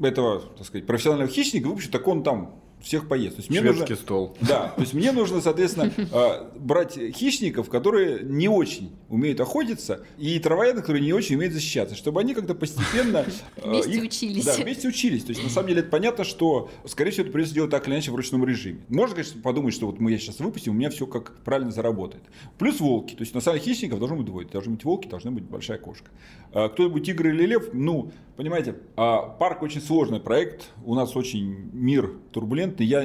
[0.00, 3.36] этого, так сказать, профессионального хищника выпущу, так он там всех поест.
[3.36, 4.36] То есть мне Шведский нужно, стол.
[4.40, 10.38] Да, то есть мне нужно, соответственно, а, брать хищников, которые не очень умеют охотиться, и
[10.38, 13.24] травоядных, которые не очень умеют защищаться, чтобы они как-то постепенно...
[13.62, 14.44] А, вместе их, учились.
[14.44, 15.24] Да, вместе учились.
[15.24, 17.94] То есть, на самом деле, это понятно, что, скорее всего, это придется делать так или
[17.94, 18.80] иначе в ручном режиме.
[18.88, 22.22] Можно, конечно, подумать, что вот мы я сейчас выпустим, у меня все как правильно заработает.
[22.58, 23.14] Плюс волки.
[23.14, 24.46] То есть, на самом деле, хищников должно быть двое.
[24.46, 26.10] Должны быть волки, должна быть большая кошка.
[26.52, 32.10] А, кто-нибудь тигр или лев, ну, понимаете, парк очень сложный проект, у нас очень мир
[32.32, 33.04] турбулентный, я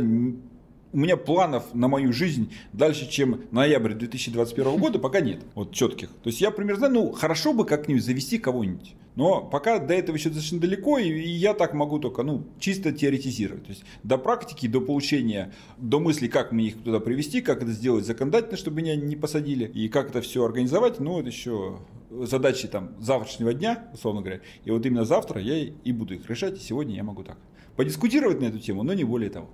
[0.96, 5.42] у меня планов на мою жизнь дальше, чем ноябрь 2021 года, пока нет.
[5.54, 6.08] Вот четких.
[6.08, 8.96] То есть я примерно знаю, ну, хорошо бы как-нибудь завести кого-нибудь.
[9.18, 13.66] Но пока до этого еще достаточно далеко, и, я так могу только, ну, чисто теоретизировать.
[13.66, 17.74] То есть до практики, до получения, до мысли, как мне их туда привести, как это
[17.74, 21.80] сделать законодательно, чтобы меня не посадили, и как это все организовать, ну, это еще
[22.10, 24.40] задачи там завтрашнего дня, условно говоря.
[24.64, 27.38] И вот именно завтра я и буду их решать, и сегодня я могу так.
[27.76, 29.50] Подискутировать на эту тему, но не более того.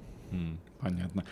[0.80, 1.24] Понятно.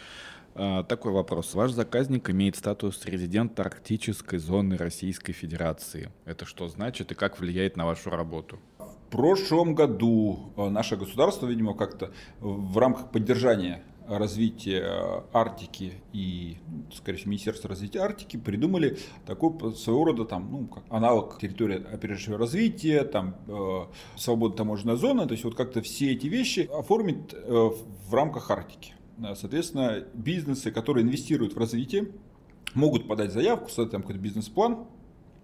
[0.55, 1.53] А, такой вопрос.
[1.53, 6.11] Ваш заказник имеет статус резидента арктической зоны Российской Федерации.
[6.25, 8.59] Это что значит и как влияет на вашу работу?
[8.77, 13.83] В прошлом году э, наше государство, видимо, как-то в рамках поддержания
[14.17, 16.57] развития э, Арктики и,
[16.93, 22.37] скорее всего, Министерство развития Арктики придумали такой своего рода там, ну, как аналог территории опережающего
[22.37, 23.85] развития, там, э,
[24.17, 27.69] свободная таможенная зона, то есть вот как-то все эти вещи оформить э,
[28.07, 28.93] в рамках Арктики.
[29.35, 32.09] Соответственно, бизнесы, которые инвестируют в развитие,
[32.73, 34.87] могут подать заявку, создать там какой-то бизнес-план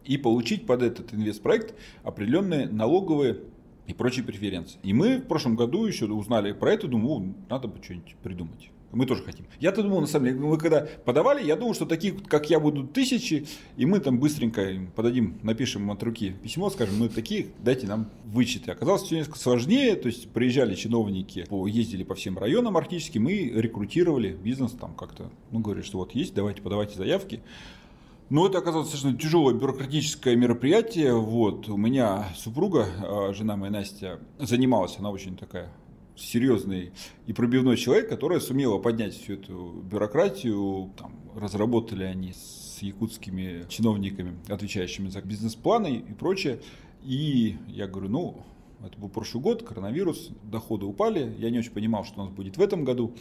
[0.05, 3.41] и получить под этот инвестпроект определенные налоговые
[3.87, 4.79] и прочие преференции.
[4.83, 8.71] И мы в прошлом году еще узнали про это, думаю, надо бы что-нибудь придумать.
[8.91, 9.45] Мы тоже хотим.
[9.59, 12.93] Я-то думал, на самом деле, мы когда подавали, я думал, что таких, как я, будут
[12.93, 17.87] тысячи, и мы там быстренько им подадим, напишем от руки письмо, скажем, мы такие, дайте
[17.87, 18.71] нам вычеты.
[18.71, 24.29] Оказалось, все несколько сложнее, то есть приезжали чиновники, ездили по всем районам арктическим и рекрутировали
[24.31, 27.41] бизнес там как-то, ну, говорили, что вот есть, давайте подавайте заявки.
[28.29, 31.13] Но это оказалось совершенно тяжелое бюрократическое мероприятие.
[31.13, 31.69] Вот.
[31.69, 35.71] У меня супруга, а, жена моя Настя, занималась, она очень такая
[36.15, 36.91] серьезный
[37.27, 40.91] и пробивной человек, которая сумела поднять всю эту бюрократию.
[40.97, 46.61] Там, разработали они с якутскими чиновниками, отвечающими за бизнес-планы и прочее.
[47.03, 48.45] И я говорю, ну,
[48.85, 51.35] это был прошлый год, коронавирус, доходы упали.
[51.37, 53.13] Я не очень понимал, что у нас будет в этом году.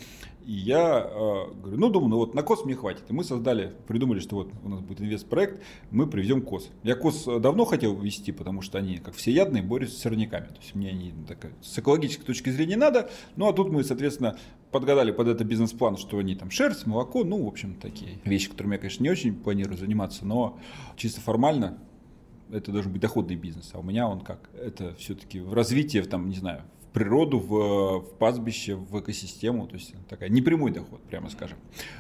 [0.45, 3.05] И я э, говорю, ну, думаю, ну вот на КОС мне хватит.
[3.09, 6.71] И мы создали, придумали, что вот у нас будет инвестпроект, мы привезем КОС.
[6.83, 10.49] Я КОС давно хотел ввести, потому что они, как все ядные, борются с сорняками.
[10.49, 13.11] То есть мне они так, с экологической точки зрения надо.
[13.37, 14.37] Ну, а тут мы, соответственно,
[14.71, 18.75] подгадали под это бизнес-план, что они там шерсть, молоко, ну, в общем, такие вещи, которыми
[18.75, 20.59] я, конечно, не очень планирую заниматься, но
[20.97, 21.79] чисто формально
[22.51, 24.51] это должен быть доходный бизнес, а у меня он как?
[24.55, 26.63] Это все-таки в развитии, там, не знаю,
[26.95, 31.59] природу, в, в пастбище, в экосистему, то есть такая непрямой доход, прямо скажем.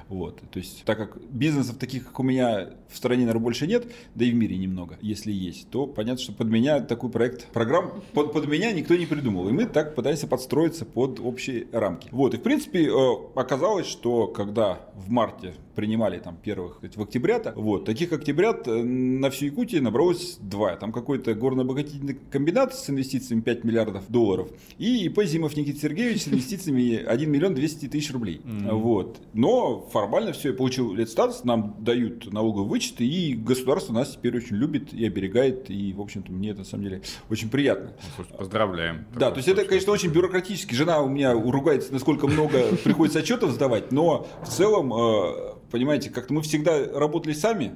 [0.08, 3.86] Вот, то есть так как бизнесов таких, как у меня в стране, наверное, больше нет,
[4.14, 8.02] да и в мире немного, если есть, то понятно, что под меня такой проект, программ
[8.12, 12.08] под, под меня никто не придумал, и мы так пытаемся подстроиться под общие рамки.
[12.12, 17.52] Вот, и в принципе э, оказалось, что когда в марте принимали там первых в октябрята,
[17.56, 23.40] вот, таких октябрят э, на всю Якутию набралось два, там какой-то горно-обогатительный комбинат с инвестициями
[23.40, 24.48] 5 миллиардов долларов,
[24.84, 28.40] ИП Зимов Никита Сергеевич с инвестициями 1 миллион 200 тысяч рублей.
[28.44, 28.74] Mm-hmm.
[28.74, 29.18] Вот.
[29.32, 34.36] Но формально все, я получил лет статус, нам дают налоговый вычет, и государство нас теперь
[34.36, 37.92] очень любит и оберегает, и, в общем-то, мне это, на самом деле, очень приятно.
[38.14, 39.06] Слушайте, поздравляем.
[39.14, 40.74] Да, то есть это, конечно, очень бюрократически.
[40.74, 46.34] Жена у меня ругается, насколько много приходится отчетов сдавать, но в целом, э, понимаете, как-то
[46.34, 47.72] мы всегда работали сами,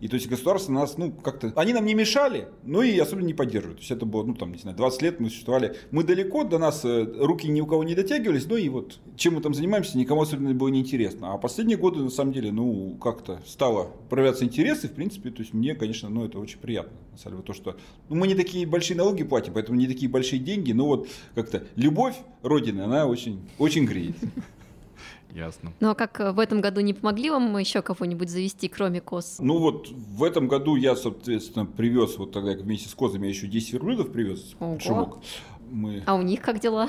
[0.00, 3.34] и то есть государство нас, ну, как-то, они нам не мешали, но и особенно не
[3.34, 3.78] поддерживают.
[3.78, 5.76] То есть это было, ну, там, не знаю, 20 лет мы существовали.
[5.90, 9.34] Мы далеко, до нас э, руки ни у кого не дотягивались, ну и вот чем
[9.34, 11.32] мы там занимаемся, никому особенно было неинтересно.
[11.32, 15.42] А последние годы, на самом деле, ну, как-то стало проявляться интерес, и, в принципе, то
[15.42, 16.96] есть мне, конечно, ну, это очень приятно.
[17.12, 17.76] На самом деле, то, что
[18.08, 21.64] ну, мы не такие большие налоги платим, поэтому не такие большие деньги, но вот как-то
[21.74, 24.16] любовь Родины, она очень, очень греет.
[25.38, 25.72] Ясно.
[25.78, 29.36] Ну а как э, в этом году не помогли вам еще кого-нибудь завести, кроме коз?
[29.38, 33.46] Ну вот в этом году я, соответственно, привез, вот тогда вместе с козами я еще
[33.46, 35.18] 10 верблюдов привез, шумок.
[35.70, 36.02] Мы...
[36.06, 36.88] А у них как дела?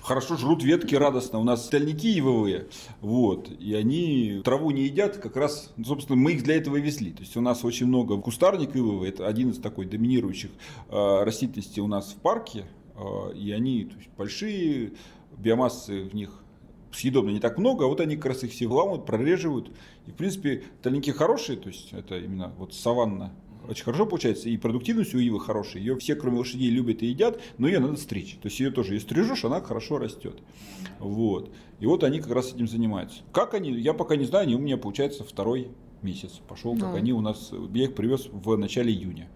[0.00, 1.40] Хорошо жрут ветки радостно.
[1.40, 2.68] У нас стальники ивовые,
[3.00, 7.10] вот, и они траву не едят, как раз, собственно, мы их для этого и везли.
[7.10, 10.50] То есть у нас очень много кустарник ивовый, это один из такой доминирующих
[10.88, 14.92] э, растительностей у нас в парке, э, и они то есть, большие,
[15.38, 16.44] биомассы в них
[16.92, 19.70] съедобно не так много, а вот они как раз их все вламывают, прореживают.
[20.06, 23.32] И, в принципе, тальники хорошие, то есть это именно вот саванна
[23.68, 25.82] очень хорошо получается, и продуктивность у ивы хорошая.
[25.82, 28.38] Ее все, кроме лошадей, любят и едят, но ее надо стричь.
[28.40, 30.40] То есть ее тоже, если стрижешь, она хорошо растет.
[30.98, 31.52] Вот.
[31.78, 33.20] И вот они как раз этим занимаются.
[33.30, 35.68] Как они, я пока не знаю, они у меня, получается, второй
[36.00, 36.94] месяц пошел, как ну.
[36.94, 39.28] они у нас, я их привез в начале июня.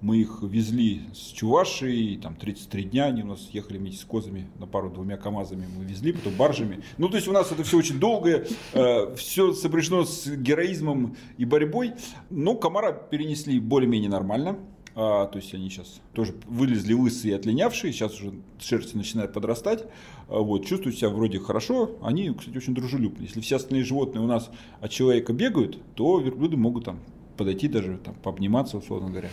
[0.00, 4.48] Мы их везли с Чувашии, там 33 дня они у нас ехали вместе с козами
[4.60, 6.84] на пару двумя КАМАЗами мы везли, потом баржами.
[6.98, 11.44] Ну, то есть у нас это все очень долгое, э, все сопряжено с героизмом и
[11.44, 11.94] борьбой.
[12.30, 14.58] Но комара перенесли более-менее нормально.
[15.00, 19.84] А, то есть они сейчас тоже вылезли лысые и отлинявшие, сейчас уже шерсть начинает подрастать.
[20.28, 21.98] А, вот, чувствуют себя вроде хорошо.
[22.02, 23.26] Они, кстати, очень дружелюбные.
[23.26, 26.98] Если все остальные животные у нас от человека бегают, то верблюды могут там
[27.38, 29.30] подойти даже, там, пообниматься, условно говоря.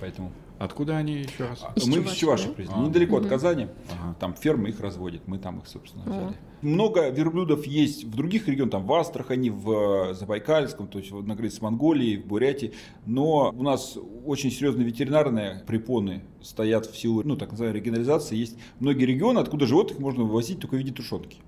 [0.00, 0.32] Поэтому.
[0.58, 1.64] Откуда они еще раз?
[1.74, 2.54] Из мы Чуваши, Чуваши да?
[2.54, 3.24] привезли, а, недалеко угу.
[3.24, 3.66] от Казани.
[3.90, 4.16] Ага.
[4.20, 6.22] Там фермы их разводят, мы там их, собственно, взяли.
[6.22, 6.36] Ага.
[6.60, 11.34] Много верблюдов есть в других регионах, там в Астрахани, в э, Забайкальском, то есть на
[11.34, 12.74] границе с Монголией, в Бурятии.
[13.06, 18.36] Но у нас очень серьезные ветеринарные препоны стоят в силу, ну, так называемой регионализации.
[18.36, 21.38] Есть многие регионы, откуда животных можно вывозить только в виде тушенки.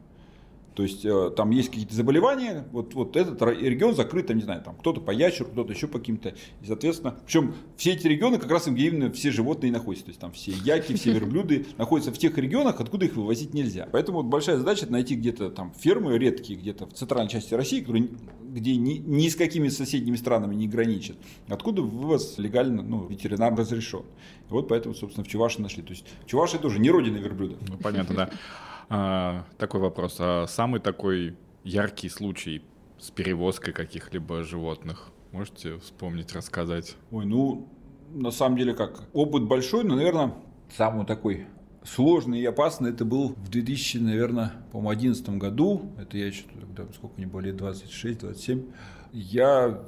[0.75, 4.61] То есть э, там есть какие-то заболевания, вот, вот этот регион закрыт, там, не знаю,
[4.61, 6.31] там кто-то по ящеру, кто-то еще по каким-то.
[6.63, 10.07] И, соответственно, причем все эти регионы как раз где именно все животные находятся.
[10.07, 13.89] То есть там все яки, все верблюды находятся в тех регионах, откуда их вывозить нельзя.
[13.93, 18.09] Поэтому вот большая задача найти где-то там фермы редкие, где-то в центральной части России, которые,
[18.43, 21.17] где ни, ни с какими соседними странами не граничат,
[21.49, 24.03] откуда вывоз легально, ну, ветеринарно разрешен.
[24.49, 25.83] И вот поэтому, собственно, в Чуваши нашли.
[25.83, 27.57] То есть Чуваши тоже не родина верблюда.
[27.69, 28.31] Ну, понятно, да.
[28.89, 30.17] А, такой вопрос.
[30.19, 32.63] А самый такой яркий случай
[32.99, 35.11] с перевозкой каких-либо животных?
[35.33, 36.97] Можете вспомнить, рассказать?
[37.11, 37.69] Ой, ну,
[38.13, 39.05] на самом деле как?
[39.13, 40.35] Опыт большой, но, наверное,
[40.77, 41.47] самый такой
[41.85, 45.93] сложный и опасный это был в 2000, наверное, по-моему, 2011 году.
[45.99, 48.73] Это я еще тогда, сколько мне было, лет 26-27.
[49.13, 49.83] Я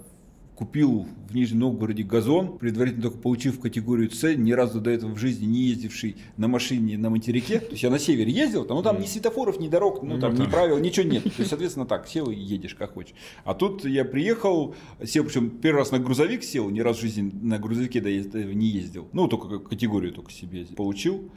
[0.56, 5.18] купил в Нижнем Новгороде газон, предварительно только получив категорию С, ни разу до этого в
[5.18, 7.60] жизни не ездивший на машине на материке.
[7.60, 10.34] То есть я на север ездил, там, ну там ни светофоров, ни дорог, ну там
[10.34, 11.24] ни правил, ничего нет.
[11.24, 13.14] То есть, соответственно, так, сел и едешь как хочешь.
[13.44, 17.30] А тут я приехал, сел, причем первый раз на грузовик сел, ни разу в жизни
[17.42, 19.08] на грузовике до этого не ездил.
[19.12, 21.30] Ну, только категорию только себе получил.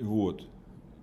[0.00, 0.48] Вот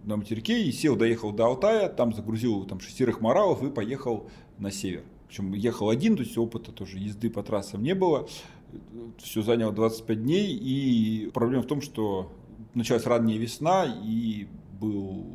[0.03, 4.71] на материке и сел, доехал до Алтая, там загрузил там шестерых моралов и поехал на
[4.71, 5.03] север.
[5.31, 8.27] Причем ехал один, то есть опыта тоже езды по трассам не было.
[9.17, 10.53] Все заняло 25 дней.
[10.53, 12.29] И проблема в том, что
[12.73, 15.25] началась ранняя весна и был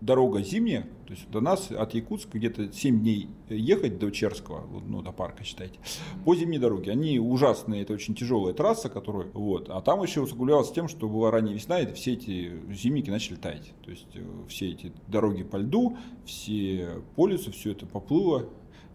[0.00, 5.02] дорога зимняя, то есть до нас от Якутска где-то 7 дней ехать до Черского, ну
[5.02, 5.78] до парка считайте,
[6.24, 6.90] по зимней дороге.
[6.90, 11.30] Они ужасные, это очень тяжелая трасса, которая, вот, а там еще усугублялось тем, что была
[11.30, 13.72] ранняя весна, и все эти зимники начали таять.
[13.84, 18.48] То есть э, все эти дороги по льду, все по лесу, все это поплыло,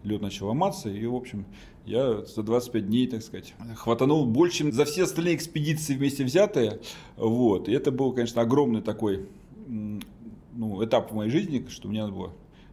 [0.04, 1.46] лед начал ломаться, и, в общем,
[1.84, 6.80] я за 25 дней, так сказать, хватанул больше, чем за все остальные экспедиции вместе взятые.
[7.16, 7.68] Вот.
[7.68, 9.26] И это был, конечно, огромный такой
[9.66, 12.32] ну, этап в моей жизни, что мне надо было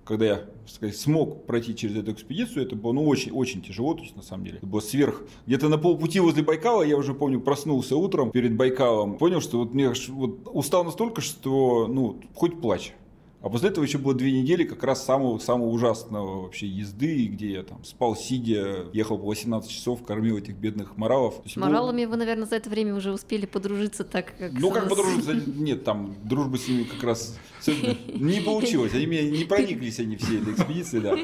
[0.09, 4.01] когда я сказать, смог пройти через эту экспедицию, это было ну, очень, очень тяжело, то
[4.01, 4.57] есть на самом деле.
[4.57, 5.21] Это было сверх.
[5.45, 9.75] Где-то на полпути возле Байкала, я уже помню, проснулся утром перед Байкалом, понял, что вот
[9.75, 12.95] мне вот устал настолько, что ну, хоть плачь.
[13.41, 17.51] А после этого еще было две недели как раз самого, самого ужасного вообще езды, где
[17.53, 21.35] я там спал сидя, ехал по 18 часов, кормил этих бедных моралов.
[21.45, 24.51] С моралами вы, наверное, за это время уже успели подружиться так, как...
[24.51, 25.33] Ну, как подружиться?
[25.33, 28.93] Нет, там дружба с ними как раз не получилось.
[28.93, 31.17] Они меня не прониклись, они все этой экспедиции, да.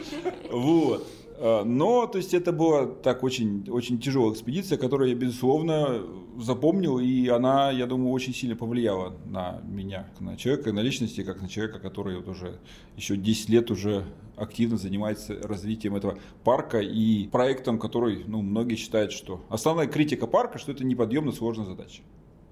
[0.51, 1.05] Вот.
[1.37, 6.01] А, но, то есть, это была так очень, очень тяжелая экспедиция, которую я, безусловно,
[6.37, 11.41] запомнил, и она, я думаю, очень сильно повлияла на меня, на человека, на личности, как
[11.41, 12.59] на человека, который вот уже
[12.95, 14.05] еще 10 лет уже
[14.35, 20.57] активно занимается развитием этого парка и проектом, который, ну, многие считают, что основная критика парка,
[20.57, 22.01] что это неподъемно сложная задача.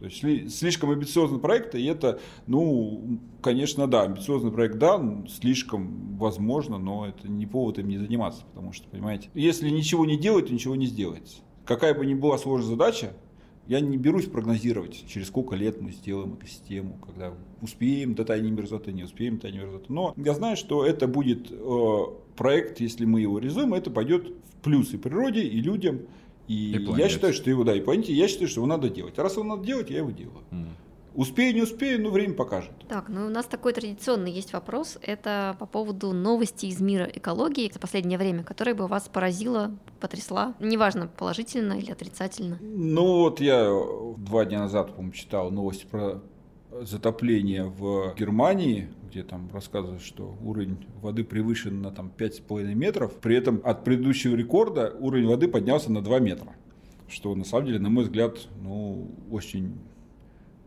[0.03, 6.77] То есть слишком амбициозный проект, и это, ну, конечно, да, амбициозный проект, да, слишком возможно,
[6.77, 10.53] но это не повод им не заниматься, потому что, понимаете, если ничего не делать, то
[10.53, 11.37] ничего не сделается.
[11.63, 13.13] Какая бы ни была сложная задача,
[13.67, 18.51] я не берусь прогнозировать, через сколько лет мы сделаем эту систему, когда успеем до тайной
[18.51, 19.85] мерзоты, не успеем до тайной мерзоты.
[19.87, 21.99] Но я знаю, что это будет э,
[22.35, 26.01] проект, если мы его реализуем, это пойдет в плюсы природе, и людям,
[26.47, 29.17] и, и я считаю, что его, да, и планете, я считаю, что его надо делать.
[29.17, 30.43] А раз его надо делать, я его делаю.
[30.51, 30.67] Mm.
[31.15, 32.71] Успею, не успею, но время покажет.
[32.89, 34.97] Так, ну у нас такой традиционный есть вопрос.
[35.01, 40.55] Это по поводу новости из мира экологии за последнее время, которая бы вас поразила, потрясла.
[40.59, 42.57] Неважно, положительно или отрицательно.
[42.61, 43.69] Ну вот я
[44.17, 46.19] два дня назад, по-моему, читал новости про
[46.81, 53.13] затопление в Германии, где там рассказывают, что уровень воды превышен на там 5,5 метров.
[53.15, 56.55] При этом от предыдущего рекорда уровень воды поднялся на 2 метра.
[57.07, 59.77] Что на самом деле, на мой взгляд, ну, очень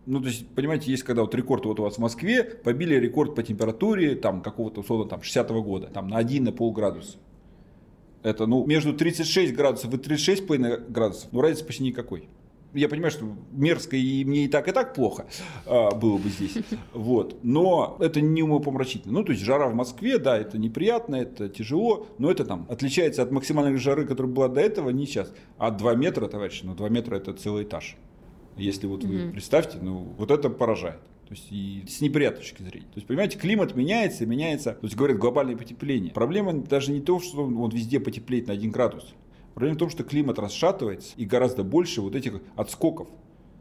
[0.07, 3.35] ну, то есть, понимаете, есть когда вот рекорд вот у вас в Москве, побили рекорд
[3.35, 7.19] по температуре, там, какого-то, условно, там, 60-го года, там, на 1, на полградуса.
[8.23, 12.29] Это, ну, между 36 градусов и 36,5 градусов, ну, разницы почти никакой
[12.77, 15.27] я понимаю, что мерзко и мне и так, и так плохо
[15.67, 16.59] а, было бы здесь.
[16.93, 17.39] Вот.
[17.43, 19.15] Но это не умопомрачительно.
[19.15, 23.23] Ну, то есть жара в Москве, да, это неприятно, это тяжело, но это там отличается
[23.23, 25.33] от максимальной жары, которая была до этого, не сейчас.
[25.59, 27.97] А 2 метра, товарищи, ну 2 метра это целый этаж.
[28.57, 31.01] Если вот вы представьте, ну вот это поражает.
[31.29, 32.87] То есть и с неприятной точки зрения.
[32.87, 34.73] То есть, понимаете, климат меняется, меняется.
[34.75, 36.13] То есть, говорят, глобальное потепление.
[36.13, 39.13] Проблема даже не то, что он везде потеплеет на 1 градус.
[39.57, 43.09] Проблема в том, что климат расшатывается и гораздо больше вот этих отскоков.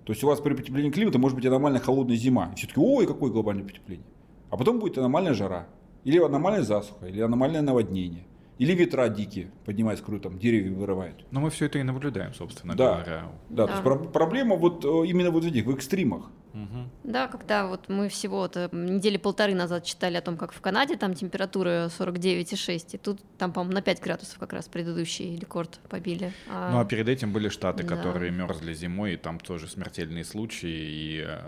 [0.03, 2.49] То есть у вас при потеплении климата может быть аномально холодная зима.
[2.51, 4.05] И все таки ой, какое глобальное потепление.
[4.49, 5.69] А потом будет аномальная жара.
[6.03, 8.25] Или аномальная засуха, или аномальное наводнение.
[8.57, 11.25] Или ветра дикие, поднимаясь кру, там деревья вырывают.
[11.31, 13.31] Но мы все это и наблюдаем, собственно да, говоря.
[13.49, 13.67] Да, да.
[13.67, 16.31] То есть про- проблема вот э, именно вот в этих, в экстримах.
[16.53, 16.89] Угу.
[17.03, 20.95] Да, когда вот мы всего -то недели полторы назад читали о том, как в Канаде
[20.95, 26.31] там температура 49,6, и тут там, по-моему, на 5 градусов как раз предыдущий рекорд побили.
[26.49, 26.71] А...
[26.71, 27.95] Ну а перед этим были штаты, да.
[27.95, 31.39] которые мерзли зимой, и там тоже смертельные случаи, и э,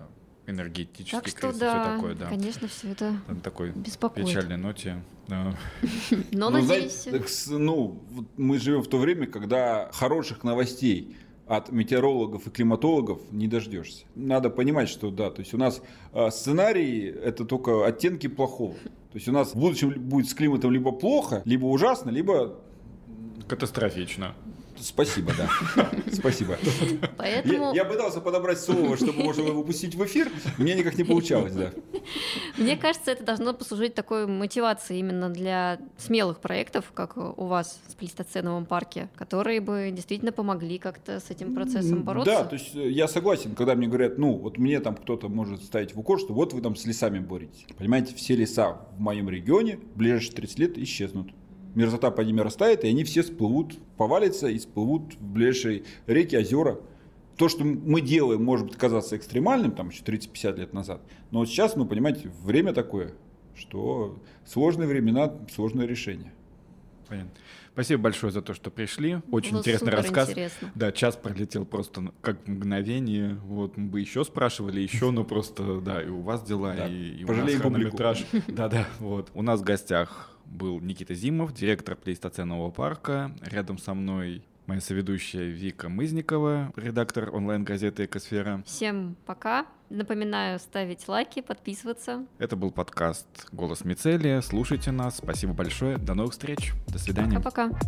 [0.47, 2.25] энергетический так что, кризис, да, все такое, да.
[2.27, 4.25] Конечно, все это Там такой беспокоит.
[4.25, 5.03] печальной ноте.
[5.27, 5.53] Но
[6.31, 7.47] ну, надеюсь.
[7.47, 8.01] ну,
[8.37, 11.17] мы живем в то время, когда хороших новостей
[11.47, 14.05] от метеорологов и климатологов не дождешься.
[14.15, 15.81] Надо понимать, что да, то есть у нас
[16.13, 18.73] э, сценарий это только оттенки плохого.
[18.73, 22.59] То есть у нас в будущем будет с климатом либо плохо, либо ужасно, либо
[23.47, 24.35] катастрофично.
[24.81, 25.49] Спасибо, да.
[26.11, 26.57] Спасибо.
[27.17, 27.73] Поэтому...
[27.73, 31.53] Я, я пытался подобрать слово, чтобы можно его выпустить в эфир, мне никак не получалось,
[31.53, 31.71] да.
[32.57, 37.95] Мне кажется, это должно послужить такой мотивацией именно для смелых проектов, как у вас в
[37.95, 42.31] Плейстоценовом парке, которые бы действительно помогли как-то с этим процессом бороться.
[42.31, 45.63] Да, то есть э, я согласен, когда мне говорят, ну, вот мне там кто-то может
[45.63, 47.65] ставить в укор, что вот вы там с лесами боретесь.
[47.77, 51.31] Понимаете, все леса в моем регионе в ближайшие 30 лет исчезнут
[51.77, 56.79] мерзота под ними растает, и они все всплывут, повалятся и всплывут в ближайшие реки, озера.
[57.37, 61.47] То, что мы делаем, может быть казаться экстремальным, там еще 30-50 лет назад, но вот
[61.47, 63.13] сейчас, ну, понимаете, время такое,
[63.55, 66.33] что сложные времена, сложное решение.
[67.07, 67.31] Понятно.
[67.73, 69.19] Спасибо большое за то, что пришли.
[69.29, 70.31] Очень Было интересный рассказ.
[70.31, 70.71] Интересно.
[70.73, 73.35] Да, час пролетел просто как мгновение.
[73.45, 76.87] Вот мы бы еще спрашивали, еще, но просто, да, и у вас дела, да.
[76.87, 78.25] и, и у нас хронометраж.
[78.47, 79.29] Да-да, вот.
[79.35, 83.31] У нас в гостях был Никита Зимов, директор плейстоценового парка.
[83.41, 88.61] Рядом со мной моя соведущая Вика Мызникова, редактор онлайн-газеты «Экосфера».
[88.65, 89.65] Всем пока.
[89.89, 92.25] Напоминаю ставить лайки, подписываться.
[92.37, 94.41] Это был подкаст «Голос Мицелия».
[94.41, 95.17] Слушайте нас.
[95.17, 95.97] Спасибо большое.
[95.97, 96.73] До новых встреч.
[96.87, 97.39] До свидания.
[97.39, 97.79] Пока-пока.